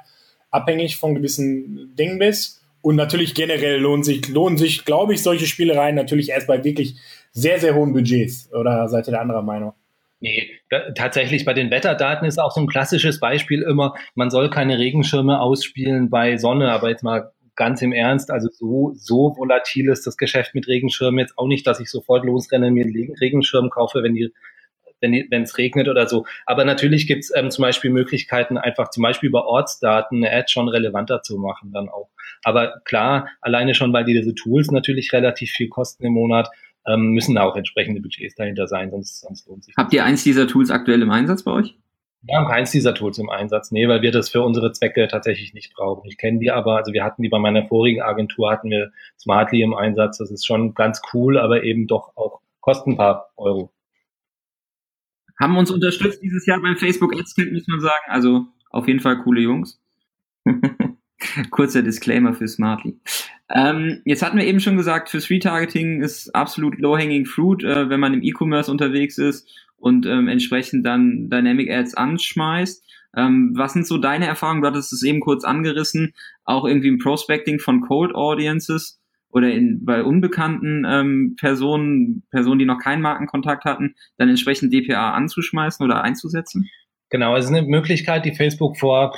[0.50, 2.62] abhängig von gewissen Dingen bist.
[2.80, 6.96] Und natürlich generell lohnen sich, lohnen sich, glaube ich, solche Spielereien natürlich erst bei wirklich
[7.32, 8.50] sehr, sehr hohen Budgets.
[8.52, 9.74] Oder seid ihr der anderer Meinung?
[10.20, 10.50] Nee,
[10.96, 15.40] tatsächlich bei den Wetterdaten ist auch so ein klassisches Beispiel immer, man soll keine Regenschirme
[15.40, 20.16] ausspielen bei Sonne, aber jetzt mal ganz im Ernst, also so, so volatil ist das
[20.16, 24.14] Geschäft mit Regenschirmen jetzt auch nicht, dass ich sofort losrenne, mir einen Regenschirm kaufe, wenn
[24.14, 24.32] die
[25.00, 26.26] wenn es regnet oder so.
[26.44, 30.48] Aber natürlich gibt es ähm, zum Beispiel Möglichkeiten, einfach zum Beispiel über Ortsdaten eine Ad
[30.48, 32.08] schon relevanter zu machen dann auch.
[32.42, 36.48] Aber klar, alleine schon, weil diese Tools natürlich relativ viel kosten im Monat,
[36.88, 39.74] ähm, müssen da auch entsprechende Budgets dahinter sein, sonst, sonst lohnt sich.
[39.76, 41.76] Habt ihr eins dieser Tools aktuell im Einsatz bei euch?
[42.22, 45.54] Wir haben keins dieser Tools im Einsatz, nee, weil wir das für unsere Zwecke tatsächlich
[45.54, 46.08] nicht brauchen.
[46.08, 49.62] Ich kenne die aber, also wir hatten die bei meiner vorigen Agentur, hatten wir Smartly
[49.62, 50.18] im Einsatz.
[50.18, 53.70] Das ist schon ganz cool, aber eben doch auch kosten ein paar Euro.
[55.40, 58.04] Haben uns unterstützt dieses Jahr beim Facebook Adscamp, muss man sagen.
[58.08, 59.80] Also auf jeden Fall coole Jungs.
[61.50, 62.96] Kurzer Disclaimer für Smartly.
[63.50, 68.00] Ähm, jetzt hatten wir eben schon gesagt, fürs Retargeting ist absolut low-hanging fruit, äh, wenn
[68.00, 72.84] man im E-Commerce unterwegs ist und ähm, entsprechend dann Dynamic Ads anschmeißt.
[73.16, 74.62] Ähm, was sind so deine Erfahrungen?
[74.62, 76.12] Du hattest es eben kurz angerissen,
[76.44, 79.00] auch irgendwie im Prospecting von Cold Audiences
[79.30, 85.12] oder in, bei unbekannten ähm, Personen, Personen, die noch keinen Markenkontakt hatten, dann entsprechend DPA
[85.12, 86.68] anzuschmeißen oder einzusetzen?
[87.10, 89.16] Genau, es ist eine Möglichkeit, die Facebook vor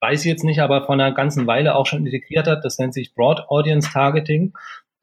[0.00, 2.64] weiß jetzt nicht, aber vor einer ganzen Weile auch schon integriert hat.
[2.64, 4.52] Das nennt sich Broad Audience Targeting.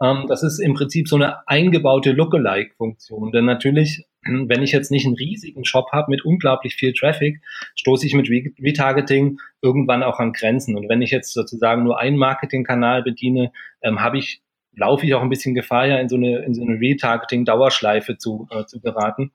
[0.01, 3.31] Ähm, das ist im Prinzip so eine eingebaute Lookalike-Funktion.
[3.31, 7.41] Denn natürlich, wenn ich jetzt nicht einen riesigen Shop habe mit unglaublich viel Traffic,
[7.75, 10.75] stoße ich mit Retargeting irgendwann auch an Grenzen.
[10.75, 14.41] Und wenn ich jetzt sozusagen nur einen Marketingkanal bediene, ähm, habe ich
[14.77, 18.47] laufe ich auch ein bisschen Gefahr, ja in so eine, in so eine Retargeting-Dauerschleife zu,
[18.51, 19.31] äh, zu geraten.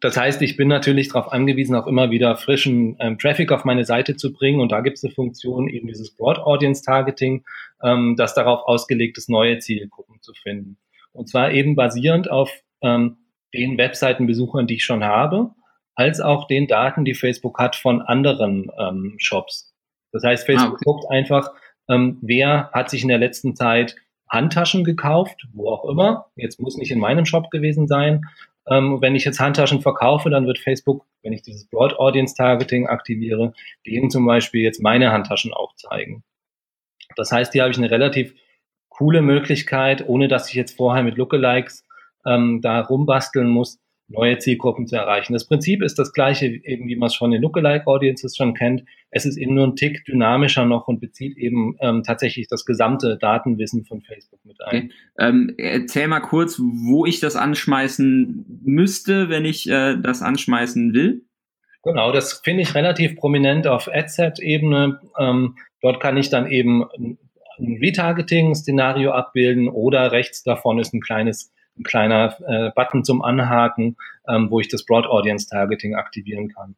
[0.00, 3.84] Das heißt, ich bin natürlich darauf angewiesen, auch immer wieder frischen ähm, Traffic auf meine
[3.84, 4.60] Seite zu bringen.
[4.60, 7.44] Und da gibt es eine Funktion, eben dieses Broad Audience Targeting,
[7.82, 10.78] ähm, das darauf ausgelegt ist, neue Zielgruppen zu finden.
[11.12, 12.50] Und zwar eben basierend auf
[12.82, 13.18] ähm,
[13.54, 15.50] den Webseitenbesuchern, die ich schon habe,
[15.94, 19.74] als auch den Daten, die Facebook hat von anderen ähm, Shops.
[20.10, 20.84] Das heißt, Facebook ah, okay.
[20.84, 21.52] guckt einfach,
[21.88, 23.96] ähm, wer hat sich in der letzten Zeit
[24.28, 26.26] Handtaschen gekauft, wo auch immer.
[26.36, 28.22] Jetzt muss nicht in meinem Shop gewesen sein,
[28.68, 32.86] ähm, wenn ich jetzt Handtaschen verkaufe, dann wird Facebook, wenn ich dieses Broad Audience Targeting
[32.86, 33.52] aktiviere,
[33.86, 36.22] denen zum Beispiel jetzt meine Handtaschen auch zeigen.
[37.16, 38.34] Das heißt, hier habe ich eine relativ
[38.88, 41.84] coole Möglichkeit, ohne dass ich jetzt vorher mit Lookalikes
[42.26, 43.80] ähm, da rumbasteln muss,
[44.12, 45.32] neue Zielgruppen zu erreichen.
[45.32, 48.84] Das Prinzip ist das gleiche, eben wie man es schon in Lookalike Audiences schon kennt.
[49.10, 53.16] Es ist eben nur ein Tick dynamischer noch und bezieht eben ähm, tatsächlich das gesamte
[53.18, 54.76] Datenwissen von Facebook mit ein.
[54.76, 54.90] Okay.
[55.18, 61.24] Ähm, erzähl mal kurz, wo ich das anschmeißen müsste, wenn ich äh, das anschmeißen will.
[61.84, 65.00] Genau, das finde ich relativ prominent auf Adset-Ebene.
[65.18, 67.18] Ähm, dort kann ich dann eben ein
[67.80, 73.96] Retargeting-Szenario abbilden oder rechts davon ist ein kleines ein kleiner äh, Button zum Anhaken,
[74.28, 76.76] ähm, wo ich das Broad Audience Targeting aktivieren kann.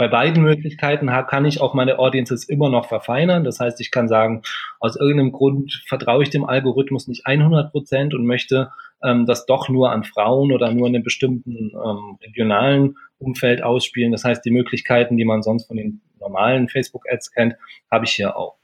[0.00, 3.44] Bei beiden Möglichkeiten kann ich auch meine Audiences immer noch verfeinern.
[3.44, 4.40] Das heißt, ich kann sagen,
[4.78, 8.70] aus irgendeinem Grund vertraue ich dem Algorithmus nicht 100 Prozent und möchte
[9.04, 14.12] ähm, das doch nur an Frauen oder nur in einem bestimmten ähm, regionalen Umfeld ausspielen.
[14.12, 17.56] Das heißt, die Möglichkeiten, die man sonst von den normalen Facebook-Ads kennt,
[17.90, 18.56] habe ich hier auch.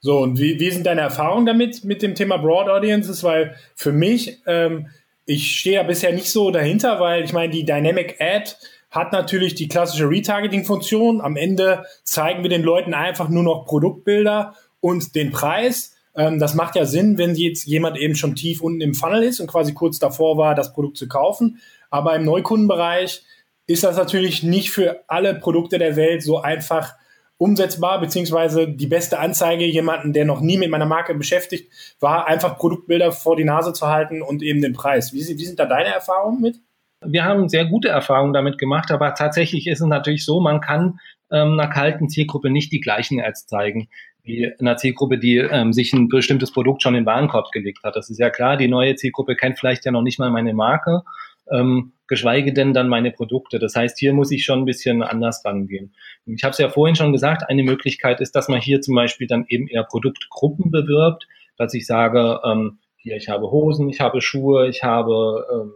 [0.00, 3.22] So, und wie, wie sind deine Erfahrungen damit, mit dem Thema Broad Audiences?
[3.24, 4.86] Weil für mich ähm,
[5.28, 8.52] ich stehe ja bisher nicht so dahinter, weil ich meine, die Dynamic Ad
[8.90, 11.20] hat natürlich die klassische Retargeting-Funktion.
[11.20, 15.94] Am Ende zeigen wir den Leuten einfach nur noch Produktbilder und den Preis.
[16.16, 19.38] Ähm, das macht ja Sinn, wenn jetzt jemand eben schon tief unten im Funnel ist
[19.38, 21.60] und quasi kurz davor war, das Produkt zu kaufen.
[21.90, 23.22] Aber im Neukundenbereich
[23.66, 26.94] ist das natürlich nicht für alle Produkte der Welt so einfach
[27.38, 31.70] umsetzbar, beziehungsweise die beste Anzeige jemanden, der noch nie mit meiner Marke beschäftigt
[32.00, 35.12] war, einfach Produktbilder vor die Nase zu halten und eben den Preis.
[35.12, 36.56] Wie, wie sind da deine Erfahrungen mit?
[37.00, 40.98] Wir haben sehr gute Erfahrungen damit gemacht, aber tatsächlich ist es natürlich so, man kann
[41.30, 43.88] ähm, einer kalten Zielgruppe nicht die gleichen Ads zeigen
[44.24, 47.96] wie einer Zielgruppe, die ähm, sich ein bestimmtes Produkt schon in den Warenkorb gelegt hat.
[47.96, 51.02] Das ist ja klar, die neue Zielgruppe kennt vielleicht ja noch nicht mal meine Marke
[51.52, 53.58] ähm, geschweige denn dann meine Produkte.
[53.58, 55.94] Das heißt, hier muss ich schon ein bisschen anders rangehen.
[56.26, 59.26] Ich habe es ja vorhin schon gesagt, eine Möglichkeit ist, dass man hier zum Beispiel
[59.26, 64.20] dann eben eher Produktgruppen bewirbt, dass ich sage, ähm, hier, ich habe Hosen, ich habe
[64.20, 65.72] Schuhe, ich habe ähm,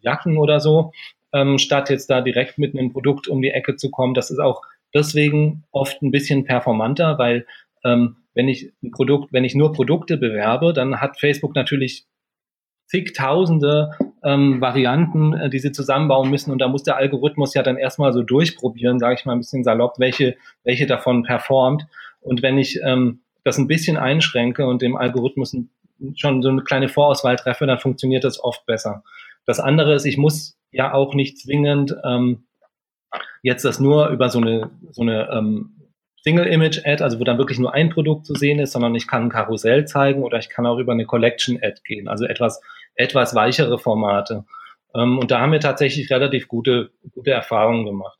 [0.00, 0.92] Jacken oder so,
[1.32, 4.14] ähm, statt jetzt da direkt mit einem Produkt um die Ecke zu kommen.
[4.14, 4.62] Das ist auch
[4.94, 7.46] deswegen oft ein bisschen performanter, weil
[7.84, 12.06] ähm, wenn ich ein Produkt, wenn ich nur Produkte bewerbe, dann hat Facebook natürlich
[12.86, 13.90] zigtausende
[14.26, 16.50] ähm, Varianten, äh, die sie zusammenbauen müssen.
[16.50, 19.64] Und da muss der Algorithmus ja dann erstmal so durchprobieren, sage ich mal ein bisschen
[19.64, 21.86] salopp, welche, welche davon performt.
[22.20, 25.56] Und wenn ich ähm, das ein bisschen einschränke und dem Algorithmus
[26.16, 29.04] schon so eine kleine Vorauswahl treffe, dann funktioniert das oft besser.
[29.46, 32.46] Das andere ist, ich muss ja auch nicht zwingend ähm,
[33.42, 35.76] jetzt das nur über so eine, so eine ähm,
[36.24, 39.30] Single-Image-Ad, also wo dann wirklich nur ein Produkt zu sehen ist, sondern ich kann ein
[39.30, 42.60] Karussell zeigen oder ich kann auch über eine Collection-Ad gehen, also etwas,
[42.96, 44.44] etwas weichere Formate.
[44.94, 48.18] Ähm, und da haben wir tatsächlich relativ gute, gute Erfahrungen gemacht.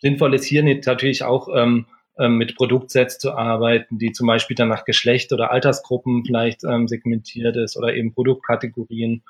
[0.00, 1.86] Sinnvoll ist hier natürlich auch ähm,
[2.18, 6.88] ähm, mit Produktsets zu arbeiten, die zum Beispiel dann nach Geschlecht oder Altersgruppen vielleicht ähm,
[6.88, 9.22] segmentiert ist oder eben Produktkategorien.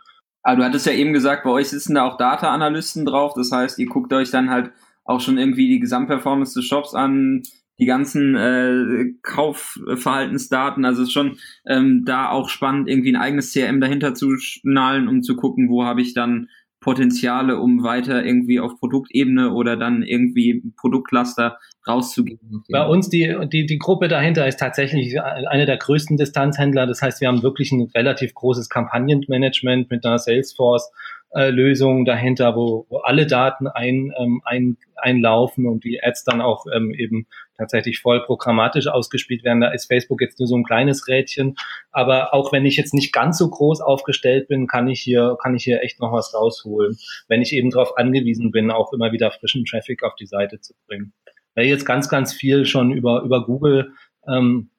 [0.42, 3.34] Aber du hattest ja eben gesagt, bei euch sitzen da auch Data-Analysten drauf.
[3.34, 4.72] Das heißt, ihr guckt euch dann halt
[5.04, 7.42] auch schon irgendwie die Gesamtperformance des Shops an,
[7.82, 10.84] die ganzen äh, Kaufverhaltensdaten.
[10.84, 15.22] Also ist schon ähm, da auch spannend, irgendwie ein eigenes CRM dahinter zu schnallen, um
[15.22, 20.62] zu gucken, wo habe ich dann Potenziale, um weiter irgendwie auf Produktebene oder dann irgendwie
[20.76, 22.62] Produktcluster rauszugehen?
[22.70, 26.86] Bei uns die, die, die Gruppe dahinter ist tatsächlich eine der größten Distanzhändler.
[26.86, 30.92] Das heißt, wir haben wirklich ein relativ großes Kampagnenmanagement mit einer Salesforce
[31.34, 36.40] äh, Lösung dahinter, wo, wo alle Daten ein, ähm, ein, einlaufen und die Ads dann
[36.40, 37.26] auch ähm, eben
[37.62, 39.60] tatsächlich voll programmatisch ausgespielt werden.
[39.60, 41.54] Da ist Facebook jetzt nur so ein kleines Rädchen.
[41.92, 45.54] Aber auch wenn ich jetzt nicht ganz so groß aufgestellt bin, kann ich hier, kann
[45.54, 46.96] ich hier echt noch was rausholen,
[47.28, 50.74] wenn ich eben darauf angewiesen bin, auch immer wieder frischen Traffic auf die Seite zu
[50.86, 51.12] bringen.
[51.54, 53.92] Wer jetzt ganz, ganz viel schon über, über Google
[54.26, 54.70] ähm,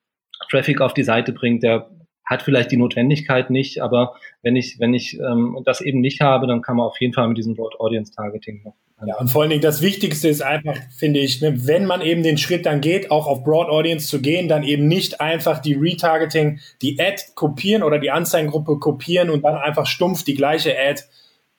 [0.49, 1.89] Traffic auf die Seite bringt, der
[2.25, 6.47] hat vielleicht die Notwendigkeit nicht, aber wenn ich, wenn ich ähm, das eben nicht habe,
[6.47, 8.75] dann kann man auf jeden Fall mit diesem Broad Audience Targeting noch.
[9.05, 12.23] Ja, und vor allen Dingen das Wichtigste ist einfach, finde ich, ne, wenn man eben
[12.23, 15.73] den Schritt dann geht, auch auf Broad Audience zu gehen, dann eben nicht einfach die
[15.73, 21.03] Retargeting, die Ad kopieren oder die Anzeigengruppe kopieren und dann einfach stumpf die gleiche Ad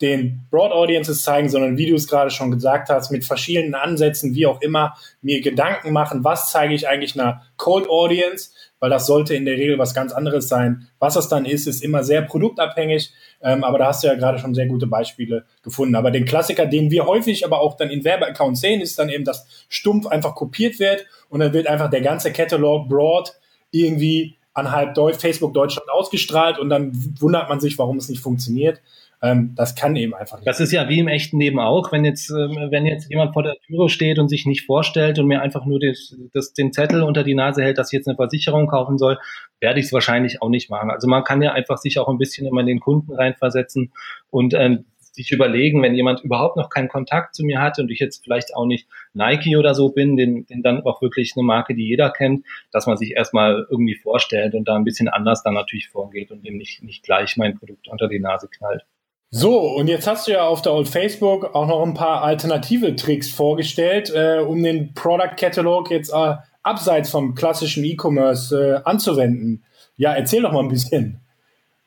[0.03, 4.35] den Broad Audiences zeigen, sondern wie du es gerade schon gesagt hast, mit verschiedenen Ansätzen,
[4.35, 9.07] wie auch immer, mir Gedanken machen, was zeige ich eigentlich einer Cold Audience, weil das
[9.07, 10.89] sollte in der Regel was ganz anderes sein.
[10.99, 14.39] Was das dann ist, ist immer sehr produktabhängig, ähm, aber da hast du ja gerade
[14.39, 15.95] schon sehr gute Beispiele gefunden.
[15.95, 19.25] Aber den Klassiker, den wir häufig aber auch dann in Werbeaccounts sehen, ist dann eben,
[19.25, 23.33] dass stumpf einfach kopiert wird und dann wird einfach der ganze Catalog Broad
[23.71, 28.23] irgendwie an halb Deutsch, Facebook Deutschland ausgestrahlt und dann wundert man sich, warum es nicht
[28.23, 28.81] funktioniert.
[29.25, 30.47] Ähm, das kann eben einfach nicht.
[30.47, 33.43] Das ist ja wie im echten Leben auch, wenn jetzt, ähm, wenn jetzt jemand vor
[33.43, 37.03] der Türe steht und sich nicht vorstellt und mir einfach nur das, das, den Zettel
[37.03, 39.19] unter die Nase hält, dass ich jetzt eine Versicherung kaufen soll,
[39.61, 40.91] werde ich es wahrscheinlich auch nicht machen.
[40.91, 43.93] Also man kann ja einfach sich auch ein bisschen immer in den Kunden reinversetzen
[44.31, 44.85] und ähm,
[45.15, 48.55] sich überlegen, wenn jemand überhaupt noch keinen Kontakt zu mir hat und ich jetzt vielleicht
[48.55, 52.11] auch nicht Nike oder so bin, den, den dann auch wirklich eine Marke, die jeder
[52.11, 56.33] kennt, dass man sich erstmal irgendwie vorstellt und da ein bisschen anders dann natürlich vorgeht
[56.33, 58.85] und dem nicht, nicht gleich mein Produkt unter die Nase knallt.
[59.31, 62.95] So, und jetzt hast du ja auf der Old Facebook auch noch ein paar alternative
[62.97, 69.65] Tricks vorgestellt, äh, um den Product Catalog jetzt äh, abseits vom klassischen E-Commerce äh, anzuwenden.
[69.97, 71.21] Ja, erzähl doch mal ein bisschen,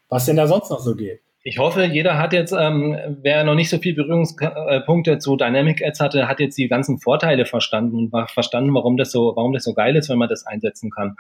[0.07, 1.21] was denn da sonst noch so geht.
[1.49, 6.01] Ich hoffe, jeder hat jetzt, ähm, wer noch nicht so viel Berührungspunkte zu Dynamic Ads
[6.01, 9.73] hatte, hat jetzt die ganzen Vorteile verstanden und verstanden, warum das so, warum das so
[9.73, 11.15] geil ist, wenn man das einsetzen kann.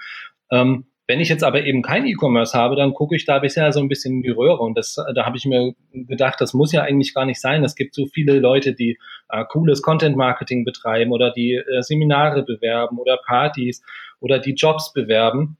[0.51, 3.79] Ähm, wenn ich jetzt aber eben kein E-Commerce habe, dann gucke ich da bisher so
[3.79, 4.59] ein bisschen in die Röhre.
[4.59, 7.63] Und das, da habe ich mir gedacht, das muss ja eigentlich gar nicht sein.
[7.63, 8.97] Es gibt so viele Leute, die
[9.29, 13.81] äh, cooles Content-Marketing betreiben oder die äh, Seminare bewerben oder Partys
[14.19, 15.55] oder die Jobs bewerben,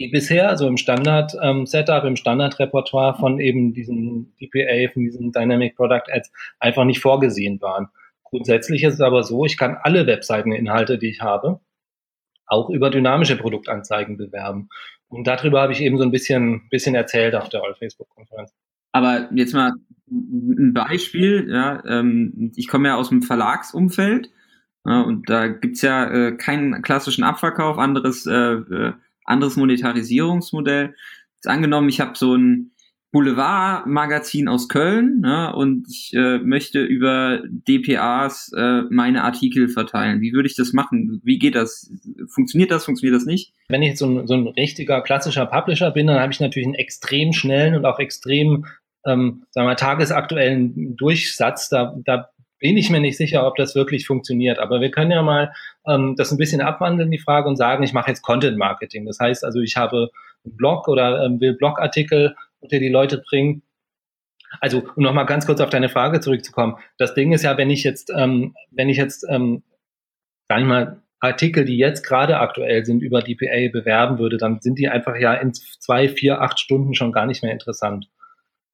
[0.00, 5.30] die bisher so also im Standard-Setup, ähm, im Standard-Repertoire von eben diesen DPA, von diesen
[5.30, 7.88] Dynamic Product Ads einfach nicht vorgesehen waren.
[8.24, 11.60] Grundsätzlich ist es aber so, ich kann alle Webseiteninhalte, die ich habe,
[12.46, 14.70] auch über dynamische Produktanzeigen bewerben.
[15.08, 18.54] Und darüber habe ich eben so ein bisschen, bisschen erzählt auf der All-Facebook-Konferenz.
[18.92, 19.72] Aber jetzt mal
[20.10, 24.30] ein Beispiel, ja, ähm, ich komme ja aus dem Verlagsumfeld
[24.86, 28.92] ja, und da gibt's ja äh, keinen klassischen Abverkauf, anderes, äh, äh
[29.24, 30.94] anderes Monetarisierungsmodell.
[31.36, 32.72] Jetzt angenommen, ich habe so ein
[33.12, 40.20] Boulevardmagazin aus Köln ne, und ich äh, möchte über DPAs äh, meine Artikel verteilen.
[40.20, 41.20] Wie würde ich das machen?
[41.24, 41.90] Wie geht das?
[42.28, 42.84] Funktioniert das?
[42.84, 43.52] Funktioniert das nicht?
[43.68, 46.66] Wenn ich jetzt so ein, so ein richtiger klassischer Publisher bin, dann habe ich natürlich
[46.68, 48.64] einen extrem schnellen und auch extrem
[49.06, 51.68] ähm, sagen wir, tagesaktuellen Durchsatz.
[51.68, 52.30] Da, da
[52.60, 54.58] bin ich mir nicht sicher, ob das wirklich funktioniert.
[54.58, 55.52] Aber wir können ja mal
[55.88, 59.06] ähm, das ein bisschen abwandeln, die Frage, und sagen, ich mache jetzt Content Marketing.
[59.06, 60.10] Das heißt also, ich habe
[60.44, 63.62] einen Blog oder ähm, will Blogartikel unter die Leute bringen.
[64.60, 66.76] Also, um nochmal ganz kurz auf deine Frage zurückzukommen.
[66.98, 69.62] Das Ding ist ja, wenn ich jetzt, ähm, wenn ich jetzt, ähm,
[70.48, 74.78] sag ich mal, Artikel, die jetzt gerade aktuell sind, über DPA bewerben würde, dann sind
[74.78, 78.08] die einfach ja in zwei, vier, acht Stunden schon gar nicht mehr interessant.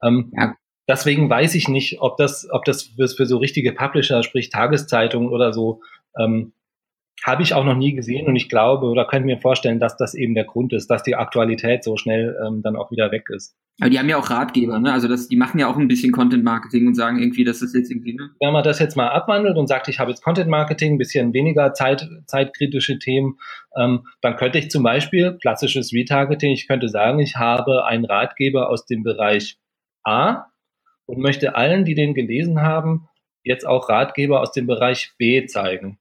[0.03, 0.57] Ähm, ja.
[0.89, 5.31] Deswegen weiß ich nicht, ob das, ob das für, für so richtige Publisher, sprich Tageszeitungen
[5.31, 5.81] oder so,
[6.19, 6.53] ähm,
[7.25, 10.15] habe ich auch noch nie gesehen und ich glaube oder könnte mir vorstellen, dass das
[10.15, 13.57] eben der Grund ist, dass die Aktualität so schnell ähm, dann auch wieder weg ist.
[13.81, 14.93] Aber die haben ja auch Ratgeber, ne?
[14.93, 17.75] Also das, die machen ja auch ein bisschen Content Marketing und sagen irgendwie, das ist
[17.75, 18.15] jetzt irgendwie.
[18.15, 18.31] Ne?
[18.41, 21.35] Wenn man das jetzt mal abwandelt und sagt, ich habe jetzt Content Marketing, ein bisschen
[21.35, 23.39] weniger Zeit, zeitkritische Themen,
[23.79, 28.71] ähm, dann könnte ich zum Beispiel klassisches Retargeting, ich könnte sagen, ich habe einen Ratgeber
[28.71, 29.59] aus dem Bereich
[30.05, 30.47] A
[31.07, 33.09] und möchte allen, die den gelesen haben,
[33.43, 35.99] jetzt auch Ratgeber aus dem Bereich B zeigen.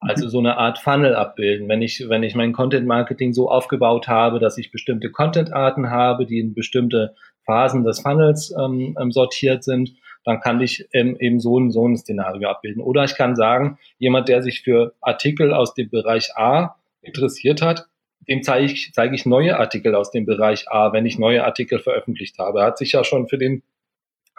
[0.00, 1.68] Also so eine Art Funnel abbilden.
[1.68, 6.26] Wenn ich, wenn ich mein Content Marketing so aufgebaut habe, dass ich bestimmte Content-Arten habe,
[6.26, 7.14] die in bestimmte
[7.46, 9.94] Phasen des Funnels ähm, ähm, sortiert sind,
[10.24, 12.82] dann kann ich ähm, eben so ein, so ein Szenario abbilden.
[12.82, 17.86] Oder ich kann sagen, jemand, der sich für Artikel aus dem Bereich A interessiert hat,
[18.28, 21.78] dem zeige ich, zeige ich neue Artikel aus dem Bereich A, wenn ich neue Artikel
[21.78, 22.60] veröffentlicht habe.
[22.60, 23.62] Er hat sich ja schon für den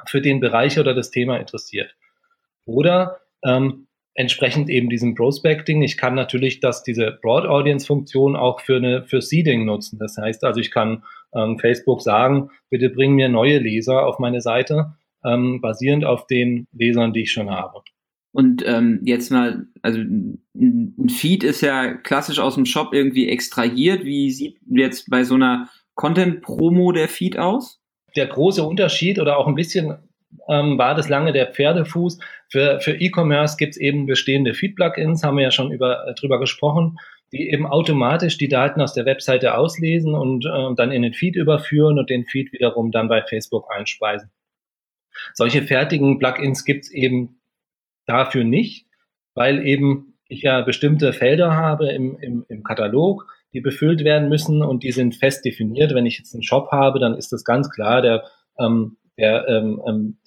[0.07, 1.95] für den Bereich oder das Thema interessiert.
[2.65, 5.81] Oder ähm, entsprechend eben diesem Prospecting.
[5.81, 9.99] Ich kann natürlich das, diese Broad Audience Funktion auch für eine, für Seeding nutzen.
[9.99, 11.03] Das heißt also, ich kann
[11.33, 14.93] ähm, Facebook sagen, bitte bring mir neue Leser auf meine Seite,
[15.23, 17.81] ähm, basierend auf den Lesern, die ich schon habe.
[18.31, 24.03] Und ähm, jetzt mal, also ein Feed ist ja klassisch aus dem Shop irgendwie extrahiert.
[24.03, 27.81] Wie sieht jetzt bei so einer Content-Promo der Feed aus?
[28.16, 29.97] Der große Unterschied oder auch ein bisschen
[30.47, 32.20] ähm, war das lange der Pferdefuß.
[32.49, 36.39] Für, für E-Commerce gibt es eben bestehende Feed-Plugins, haben wir ja schon über, äh, drüber
[36.39, 36.97] gesprochen,
[37.32, 41.36] die eben automatisch die Daten aus der Webseite auslesen und äh, dann in den Feed
[41.36, 44.32] überführen und den Feed wiederum dann bei Facebook einspeisen.
[45.34, 47.39] Solche fertigen Plugins gibt es eben
[48.05, 48.88] dafür nicht,
[49.34, 54.61] weil eben ich ja bestimmte Felder habe im, im, im Katalog, die befüllt werden müssen
[54.61, 55.93] und die sind fest definiert.
[55.93, 58.23] Wenn ich jetzt einen Shop habe, dann ist das ganz klar, der,
[58.59, 60.17] ähm, der, ähm, ähm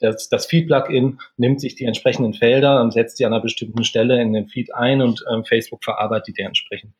[0.00, 4.20] das, das Feed-Plugin nimmt sich die entsprechenden Felder und setzt die an einer bestimmten Stelle
[4.20, 6.92] in den Feed ein und ähm, Facebook verarbeitet die entsprechend.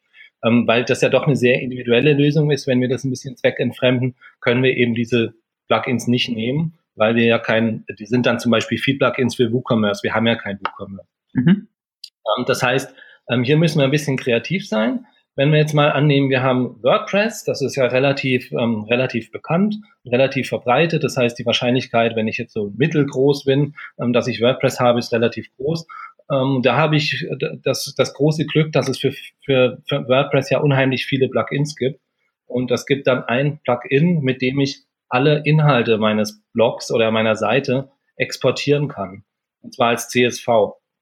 [0.45, 3.37] Ähm, weil das ja doch eine sehr individuelle Lösung ist, wenn wir das ein bisschen
[3.37, 5.34] zweckentfremden, können wir eben diese
[5.68, 10.03] Plugins nicht nehmen weil wir ja kein, die sind dann zum Beispiel Feed-Plugins für WooCommerce.
[10.03, 11.09] Wir haben ja kein WooCommerce.
[11.34, 11.68] Mhm.
[12.39, 12.95] Ähm, das heißt,
[13.28, 15.07] ähm, hier müssen wir ein bisschen kreativ sein.
[15.37, 19.76] Wenn wir jetzt mal annehmen, wir haben WordPress, das ist ja relativ, ähm, relativ bekannt,
[20.07, 21.05] relativ verbreitet.
[21.05, 24.99] Das heißt, die Wahrscheinlichkeit, wenn ich jetzt so mittelgroß bin, ähm, dass ich WordPress habe,
[24.99, 25.87] ist relativ groß.
[26.30, 27.26] Ähm, da habe ich
[27.62, 29.12] das, das große Glück, dass es für,
[29.45, 32.01] für, für WordPress ja unheimlich viele Plugins gibt.
[32.47, 37.37] Und das gibt dann ein Plugin, mit dem ich alle Inhalte meines Blogs oder meiner
[37.37, 39.24] Seite exportieren kann.
[39.61, 40.47] Und zwar als CSV.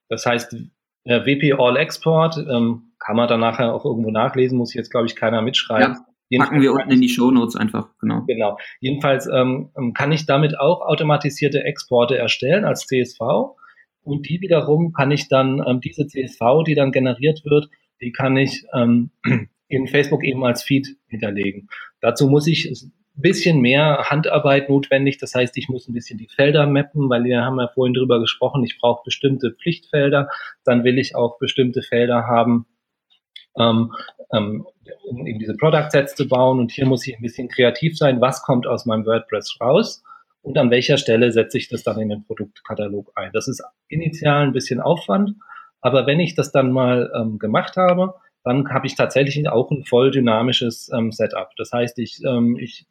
[0.09, 0.57] Das heißt,
[1.05, 5.17] WP All Export ähm, kann man dann nachher auch irgendwo nachlesen, muss jetzt, glaube ich,
[5.17, 5.97] keiner mitschreiben.
[6.31, 8.23] Ja, packen wir unten in die Show Notes einfach, genau.
[8.27, 8.59] Genau.
[8.81, 13.21] Jedenfalls ähm, kann ich damit auch automatisierte Exporte erstellen als CSV.
[14.03, 17.69] Und die wiederum kann ich dann, ähm, diese CSV, die dann generiert wird,
[18.01, 19.11] die kann ich ähm,
[19.69, 21.69] in Facebook eben als Feed hinterlegen.
[22.01, 25.19] Dazu muss ich bisschen mehr Handarbeit notwendig.
[25.19, 28.21] Das heißt, ich muss ein bisschen die Felder mappen, weil wir haben ja vorhin drüber
[28.21, 30.29] gesprochen, ich brauche bestimmte Pflichtfelder.
[30.65, 32.67] Dann will ich auch bestimmte Felder haben,
[33.59, 33.93] ähm,
[34.33, 34.67] ähm,
[35.09, 36.59] um eben diese Product Sets zu bauen.
[36.59, 38.21] Und hier muss ich ein bisschen kreativ sein.
[38.21, 40.03] Was kommt aus meinem WordPress raus?
[40.43, 43.31] Und an welcher Stelle setze ich das dann in den Produktkatalog ein?
[43.33, 45.37] Das ist initial ein bisschen Aufwand.
[45.81, 49.85] Aber wenn ich das dann mal ähm, gemacht habe, dann habe ich tatsächlich auch ein
[49.85, 51.51] voll dynamisches ähm, Setup.
[51.57, 52.87] Das heißt, ich, ähm, ich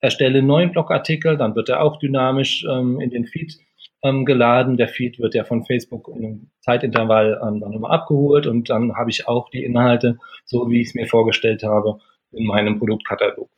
[0.00, 3.58] erstelle einen neuen Blogartikel, dann wird er auch dynamisch ähm, in den Feed
[4.02, 4.76] ähm, geladen.
[4.76, 8.94] Der Feed wird ja von Facebook in einem Zeitintervall ähm, dann immer abgeholt und dann
[8.96, 11.98] habe ich auch die Inhalte, so wie ich es mir vorgestellt habe,
[12.32, 13.48] in meinem Produktkatalog.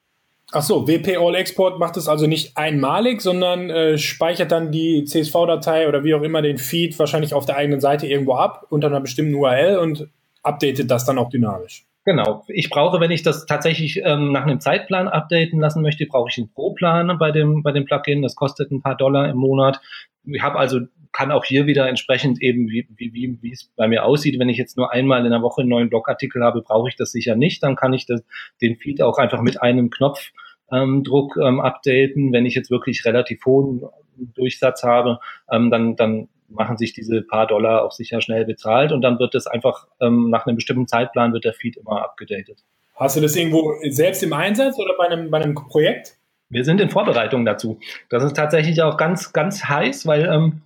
[0.52, 5.04] Ach so, WP All Export macht es also nicht einmalig, sondern äh, speichert dann die
[5.04, 8.88] CSV-Datei oder wie auch immer den Feed wahrscheinlich auf der eigenen Seite irgendwo ab unter
[8.88, 10.08] einer bestimmten URL und
[10.42, 11.84] updatet das dann auch dynamisch.
[12.04, 12.44] Genau.
[12.48, 16.38] Ich brauche, wenn ich das tatsächlich ähm, nach einem Zeitplan updaten lassen möchte, brauche ich
[16.38, 18.22] einen Pro-Plan bei dem, bei dem Plugin.
[18.22, 19.80] Das kostet ein paar Dollar im Monat.
[20.24, 20.80] Ich habe also,
[21.12, 24.38] kann auch hier wieder entsprechend eben, wie, wie, wie, es bei mir aussieht.
[24.38, 27.12] Wenn ich jetzt nur einmal in der Woche einen neuen Blogartikel habe, brauche ich das
[27.12, 27.62] sicher nicht.
[27.62, 28.22] Dann kann ich das,
[28.60, 30.30] den Feed auch einfach mit einem Knopf
[30.70, 31.02] ähm,
[31.42, 32.32] ähm, updaten.
[32.32, 33.82] Wenn ich jetzt wirklich relativ hohen
[34.34, 35.18] Durchsatz habe,
[35.50, 39.34] ähm, dann, dann machen sich diese paar Dollar auch sicher schnell bezahlt und dann wird
[39.34, 42.64] es einfach ähm, nach einem bestimmten Zeitplan wird der Feed immer abgedatet.
[42.96, 46.18] Hast du das irgendwo selbst im Einsatz oder bei einem, bei einem Projekt?
[46.50, 47.78] Wir sind in Vorbereitung dazu.
[48.08, 50.62] Das ist tatsächlich auch ganz, ganz heiß, weil ähm,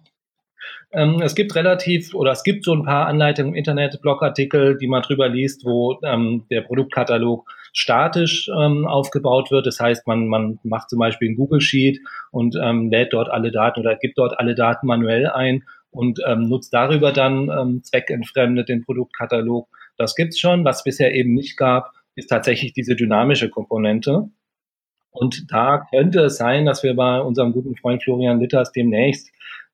[0.93, 4.87] ähm, es gibt relativ oder es gibt so ein paar Anleitungen im Internet, Blogartikel, die
[4.87, 9.67] man drüber liest, wo ähm, der Produktkatalog statisch ähm, aufgebaut wird.
[9.67, 13.51] Das heißt, man, man macht zum Beispiel ein Google Sheet und ähm, lädt dort alle
[13.51, 18.69] Daten oder gibt dort alle Daten manuell ein und ähm, nutzt darüber dann ähm, zweckentfremdet
[18.69, 19.69] den Produktkatalog.
[19.99, 20.65] Das gibt's schon.
[20.65, 24.29] Was bisher eben nicht gab, ist tatsächlich diese dynamische Komponente.
[25.15, 29.31] Und da könnte es sein, dass wir bei unserem guten Freund Florian Litters demnächst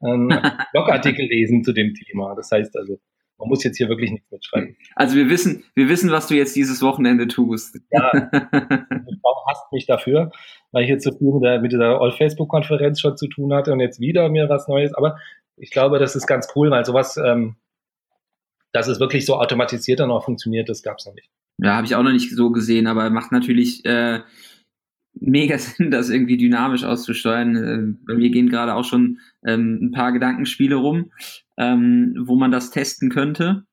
[0.07, 0.29] ähm,
[0.73, 2.35] Blogartikel lesen zu dem Thema.
[2.35, 3.01] Das heißt also,
[3.39, 4.77] man muss jetzt hier wirklich nichts mitschreiben.
[4.97, 7.81] Also wir wissen, wir wissen, was du jetzt dieses Wochenende tust.
[7.91, 8.11] Ja,
[9.23, 10.31] Frau hasst mich dafür,
[10.73, 13.81] weil ich jetzt so viel mit, der, mit dieser All-Facebook-Konferenz schon zu tun hatte und
[13.81, 14.93] jetzt wieder mir was Neues.
[14.93, 15.17] Aber
[15.57, 17.57] ich glaube, das ist ganz cool, weil sowas, ähm,
[18.73, 21.31] dass es wirklich so automatisiert dann auch funktioniert, das gab es noch nicht.
[21.57, 24.21] Ja, habe ich auch noch nicht so gesehen, aber macht natürlich äh,
[25.15, 27.57] mega Sinn, das irgendwie dynamisch auszusteuern.
[27.57, 31.11] Äh, bei mir gehen gerade auch schon ähm, ein paar Gedankenspiele rum,
[31.57, 33.65] ähm, wo man das testen könnte.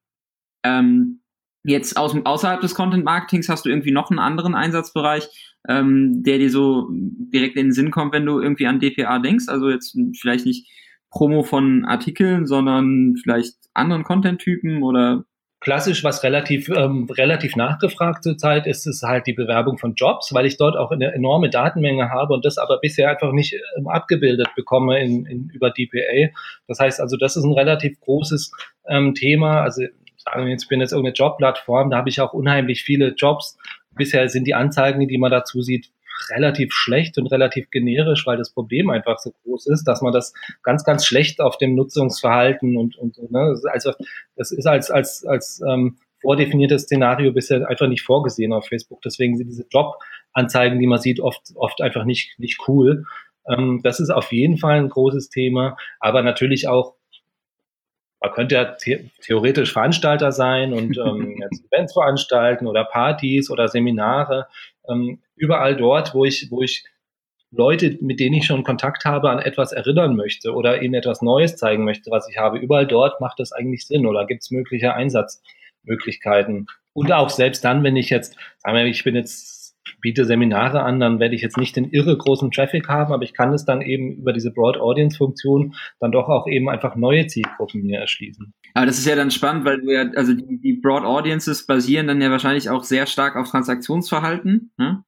[0.63, 1.21] Ähm,
[1.67, 5.27] Jetzt aus, außerhalb des Content Marketings hast du irgendwie noch einen anderen Einsatzbereich,
[5.67, 9.49] ähm, der dir so direkt in den Sinn kommt, wenn du irgendwie an DPA denkst.
[9.49, 10.71] Also jetzt vielleicht nicht
[11.09, 15.25] Promo von Artikeln, sondern vielleicht anderen Content-Typen oder
[15.59, 20.45] klassisch, was relativ, ähm, relativ nachgefragt zurzeit ist, ist halt die Bewerbung von Jobs, weil
[20.45, 24.49] ich dort auch eine enorme Datenmenge habe und das aber bisher einfach nicht ähm, abgebildet
[24.55, 26.31] bekomme in, in, über DPA.
[26.67, 28.51] Das heißt also, das ist ein relativ großes
[28.87, 29.61] ähm, Thema.
[29.61, 29.83] Also
[30.17, 33.57] sagen wir jetzt, ich bin jetzt irgendeine Jobplattform, da habe ich auch unheimlich viele Jobs.
[33.95, 35.89] Bisher sind die Anzeigen, die man dazu sieht,
[36.29, 40.33] relativ schlecht und relativ generisch, weil das Problem einfach so groß ist, dass man das
[40.63, 43.93] ganz, ganz schlecht auf dem Nutzungsverhalten und, und ne, also
[44.35, 49.01] das ist als, als, als ähm, vordefiniertes Szenario bisher einfach nicht vorgesehen auf Facebook.
[49.01, 53.05] Deswegen sind diese Jobanzeigen, die man sieht, oft, oft einfach nicht, nicht cool.
[53.47, 56.97] Ähm, das ist auf jeden Fall ein großes Thema, aber natürlich auch
[58.19, 61.39] man könnte ja the theoretisch Veranstalter sein und ähm,
[61.71, 64.47] Events veranstalten oder Partys oder Seminare
[64.89, 66.83] ähm, überall dort, wo ich, wo ich
[67.51, 71.55] Leute, mit denen ich schon Kontakt habe, an etwas erinnern möchte oder ihnen etwas Neues
[71.55, 72.57] zeigen möchte, was ich habe.
[72.57, 76.67] Überall dort macht das eigentlich Sinn oder gibt es mögliche Einsatzmöglichkeiten.
[76.93, 79.66] Und auch selbst dann, wenn ich jetzt, sagen wir, ich bin jetzt
[80.01, 83.33] biete Seminare an, dann werde ich jetzt nicht den irre großen Traffic haben, aber ich
[83.33, 87.27] kann es dann eben über diese Broad Audience Funktion dann doch auch eben einfach neue
[87.27, 88.53] Zielgruppen mir erschließen.
[88.73, 92.07] Aber das ist ja dann spannend, weil du ja, also die, die Broad Audiences basieren
[92.07, 94.71] dann ja wahrscheinlich auch sehr stark auf Transaktionsverhalten.
[94.77, 95.03] Ne?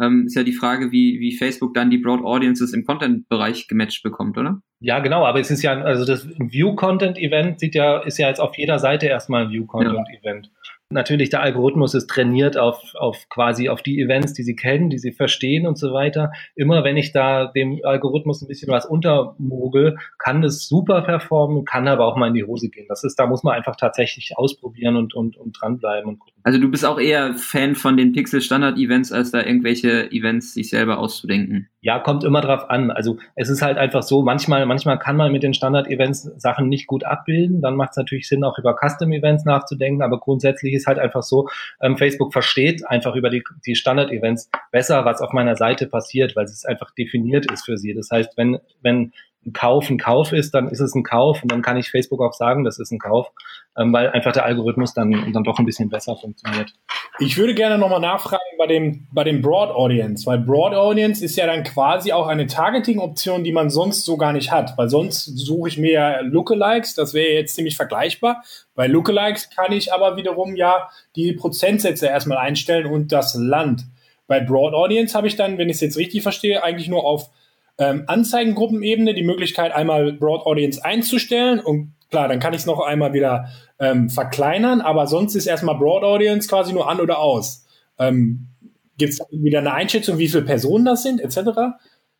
[0.00, 4.02] Ähm, ist ja die Frage, wie, wie Facebook dann die Broad Audiences im Content-Bereich gematcht
[4.02, 4.60] bekommt, oder?
[4.80, 8.58] Ja, genau, aber es ist ja, also das View-Content-Event sieht ja, ist ja jetzt auf
[8.58, 10.46] jeder Seite erstmal ein View-Content-Event.
[10.46, 10.63] Ja.
[10.90, 14.98] Natürlich, der Algorithmus ist trainiert auf, auf quasi auf die Events, die sie kennen, die
[14.98, 16.30] sie verstehen und so weiter.
[16.54, 21.88] Immer wenn ich da dem Algorithmus ein bisschen was untermogel, kann das super performen, kann
[21.88, 22.86] aber auch mal in die Hose gehen.
[22.88, 26.33] Das ist, da muss man einfach tatsächlich ausprobieren und, und, und dranbleiben und gucken.
[26.44, 30.98] Also du bist auch eher Fan von den Pixel-Standard-Events, als da irgendwelche Events sich selber
[30.98, 31.70] auszudenken.
[31.80, 32.90] Ja, kommt immer drauf an.
[32.90, 36.86] Also es ist halt einfach so, manchmal, manchmal kann man mit den Standard-Events Sachen nicht
[36.86, 37.62] gut abbilden.
[37.62, 40.02] Dann macht es natürlich Sinn, auch über Custom-Events nachzudenken.
[40.02, 41.48] Aber grundsätzlich ist halt einfach so,
[41.80, 46.44] ähm, Facebook versteht einfach über die, die Standard-Events besser, was auf meiner Seite passiert, weil
[46.44, 47.94] es einfach definiert ist für sie.
[47.94, 49.12] Das heißt, wenn, wenn
[49.46, 52.20] ein Kauf ein Kauf ist, dann ist es ein Kauf und dann kann ich Facebook
[52.20, 53.30] auch sagen, das ist ein Kauf,
[53.76, 56.72] ähm, weil einfach der Algorithmus dann, dann doch ein bisschen besser funktioniert.
[57.18, 61.36] Ich würde gerne nochmal nachfragen bei dem, bei dem Broad Audience, weil Broad Audience ist
[61.36, 65.24] ja dann quasi auch eine Targeting-Option, die man sonst so gar nicht hat, weil sonst
[65.24, 68.42] suche ich mir ja Lookalikes, das wäre jetzt ziemlich vergleichbar.
[68.74, 73.84] Bei Lookalikes kann ich aber wiederum ja die Prozentsätze erstmal einstellen und das Land.
[74.26, 77.30] Bei Broad Audience habe ich dann, wenn ich es jetzt richtig verstehe, eigentlich nur auf
[77.78, 82.80] ähm, Anzeigengruppenebene die Möglichkeit, einmal Broad Audience einzustellen und klar, dann kann ich es noch
[82.80, 83.48] einmal wieder
[83.78, 87.66] ähm, verkleinern, aber sonst ist erstmal Broad Audience quasi nur an oder aus.
[87.98, 88.48] Ähm,
[88.96, 91.50] Gibt es wieder eine Einschätzung, wie viele Personen das sind, etc.?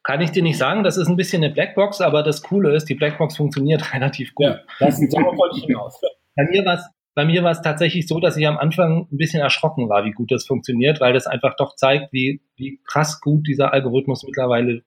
[0.03, 2.89] Kann ich dir nicht sagen, das ist ein bisschen eine Blackbox, aber das Coole ist,
[2.89, 4.47] die Blackbox funktioniert relativ gut.
[4.47, 6.01] Ja, das aber voll hinaus.
[6.35, 6.85] Bei mir war es
[7.15, 10.11] bei mir war es tatsächlich so, dass ich am Anfang ein bisschen erschrocken war, wie
[10.11, 14.83] gut das funktioniert, weil das einfach doch zeigt, wie, wie krass gut dieser Algorithmus mittlerweile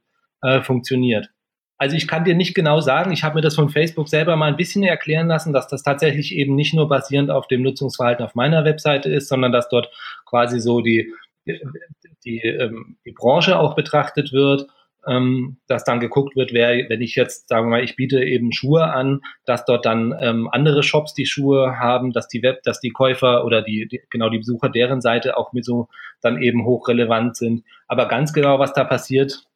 [0.48, 1.30] äh, funktioniert.
[1.78, 4.48] Also ich kann dir nicht genau sagen, ich habe mir das von Facebook selber mal
[4.48, 8.34] ein bisschen erklären lassen, dass das tatsächlich eben nicht nur basierend auf dem Nutzungsverhalten auf
[8.34, 9.91] meiner Webseite ist, sondern dass dort
[10.26, 11.14] quasi so die,
[12.26, 14.66] die, ähm, die Branche auch betrachtet wird,
[15.06, 18.52] ähm, dass dann geguckt wird, wer, wenn ich jetzt, sagen wir mal, ich biete eben
[18.52, 22.80] Schuhe an, dass dort dann ähm, andere Shops die Schuhe haben, dass die Web, dass
[22.80, 25.88] die Käufer oder die, die genau die Besucher deren Seite auch mit so
[26.22, 27.64] dann eben hochrelevant sind.
[27.88, 29.47] Aber ganz genau, was da passiert,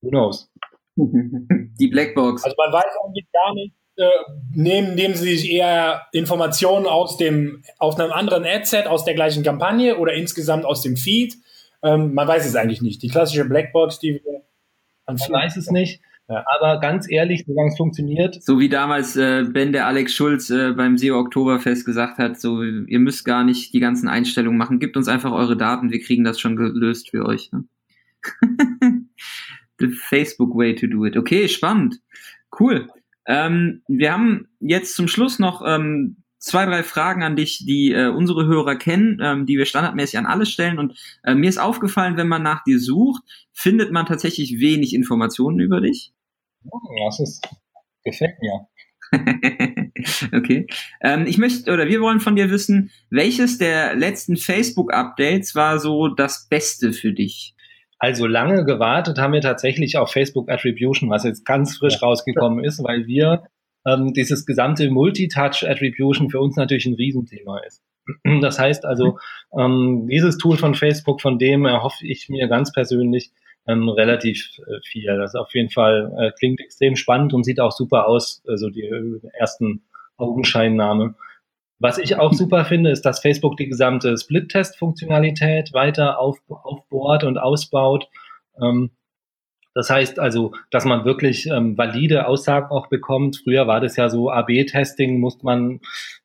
[0.00, 0.50] Who knows?
[0.96, 2.44] Die Blackbox.
[2.44, 4.08] Also man weiß eigentlich gar nicht, äh,
[4.54, 9.42] nehmen, nehmen sie sich eher Informationen aus dem, aus einem anderen Adset, aus der gleichen
[9.42, 11.34] Kampagne oder insgesamt aus dem Feed.
[11.82, 13.02] Ähm, man weiß es eigentlich nicht.
[13.02, 14.42] Die klassische Blackbox, die wir
[15.08, 16.00] man weiß es nicht.
[16.28, 16.44] Ja.
[16.58, 18.42] Aber ganz ehrlich, solange es funktioniert.
[18.42, 22.62] So wie damals äh, Ben der Alex Schulz äh, beim SEO Oktoberfest gesagt hat, so
[22.62, 26.24] ihr müsst gar nicht die ganzen Einstellungen machen, gebt uns einfach eure Daten, wir kriegen
[26.24, 27.50] das schon gelöst für euch.
[27.52, 27.64] Ne?
[29.78, 31.16] the Facebook way to do it.
[31.16, 32.00] Okay, spannend.
[32.58, 32.88] Cool.
[33.26, 38.08] Ähm, wir haben jetzt zum Schluss noch ähm, zwei, drei Fragen an dich, die äh,
[38.08, 40.78] unsere Hörer kennen, ähm, die wir standardmäßig an alle stellen.
[40.78, 43.22] Und äh, mir ist aufgefallen, wenn man nach dir sucht,
[43.52, 46.12] findet man tatsächlich wenig Informationen über dich.
[46.70, 47.48] Oh, das ist,
[48.04, 48.68] gefällt mir.
[50.32, 50.66] okay.
[51.00, 56.08] Ähm, ich möchte, oder wir wollen von dir wissen, welches der letzten Facebook-Updates war so
[56.08, 57.54] das Beste für dich?
[57.98, 62.82] Also lange gewartet haben wir tatsächlich auf Facebook Attribution, was jetzt ganz frisch rausgekommen ist,
[62.82, 63.42] weil wir
[63.86, 67.82] ähm, dieses gesamte Multitouch Attribution für uns natürlich ein Riesenthema ist.
[68.40, 69.18] Das heißt also,
[69.56, 73.32] ähm, dieses Tool von Facebook, von dem erhoffe ich mir ganz persönlich
[73.66, 75.14] ähm, relativ äh, viel.
[75.16, 78.82] Das auf jeden Fall äh, klingt extrem spannend und sieht auch super aus, also die
[78.82, 79.82] äh, ersten
[80.16, 81.14] Augenscheinnahme.
[81.80, 87.38] Was ich auch super finde, ist, dass Facebook die gesamte Split-Test-Funktionalität weiter auf, aufbohrt und
[87.38, 88.08] ausbaut.
[88.60, 88.90] Ähm,
[89.74, 93.40] das heißt also, dass man wirklich ähm, valide Aussagen auch bekommt.
[93.44, 95.80] Früher war das ja so AB-Testing, musste man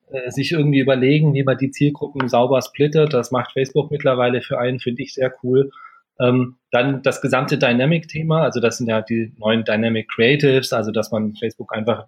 [0.09, 3.13] äh, sich irgendwie überlegen, wie man die Zielgruppen sauber splittet.
[3.13, 5.69] Das macht Facebook mittlerweile für einen, finde ich sehr cool.
[6.19, 11.11] Ähm, dann das gesamte Dynamic-Thema, also das sind ja die neuen Dynamic Creatives, also dass
[11.11, 12.07] man Facebook einfach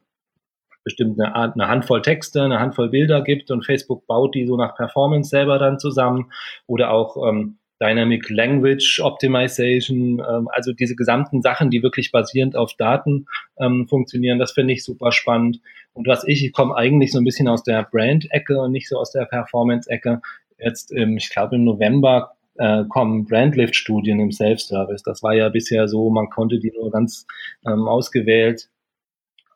[0.86, 4.56] bestimmt eine, Art, eine Handvoll Texte, eine Handvoll Bilder gibt und Facebook baut die so
[4.56, 6.32] nach Performance selber dann zusammen
[6.68, 12.74] oder auch ähm, Dynamic Language Optimization, ähm, also diese gesamten Sachen, die wirklich basierend auf
[12.76, 13.26] Daten
[13.60, 15.60] ähm, funktionieren, das finde ich super spannend.
[15.94, 18.98] Und was ich, ich komme eigentlich so ein bisschen aus der Brand-Ecke und nicht so
[18.98, 20.22] aus der Performance-Ecke.
[20.58, 25.04] Jetzt, ähm, ich glaube, im November äh, kommen Brandlift-Studien im Self-Service.
[25.04, 27.26] Das war ja bisher so, man konnte die nur ganz
[27.66, 28.70] ähm, ausgewählt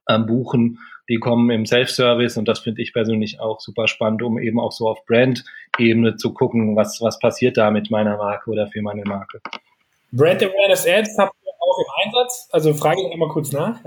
[0.09, 0.79] ähm, buchen
[1.09, 4.71] die kommen im Self-Service und das finde ich persönlich auch super spannend, um eben auch
[4.71, 9.03] so auf Brand-Ebene zu gucken, was, was passiert da mit meiner Marke oder für meine
[9.03, 9.41] Marke.
[10.11, 12.47] Brand Awareness Ads habt ihr auch im Einsatz?
[12.51, 13.79] Also frage ich einmal kurz nach.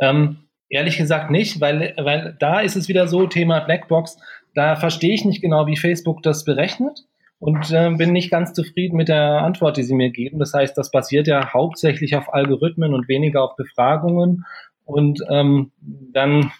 [0.00, 4.18] Ähm, ehrlich gesagt nicht, weil, weil da ist es wieder so, Thema Blackbox,
[4.54, 7.04] da verstehe ich nicht genau, wie Facebook das berechnet
[7.38, 10.40] und äh, bin nicht ganz zufrieden mit der Antwort, die sie mir geben.
[10.40, 14.44] Das heißt, das basiert ja hauptsächlich auf Algorithmen und weniger auf Befragungen.
[14.84, 16.52] Und ähm, dann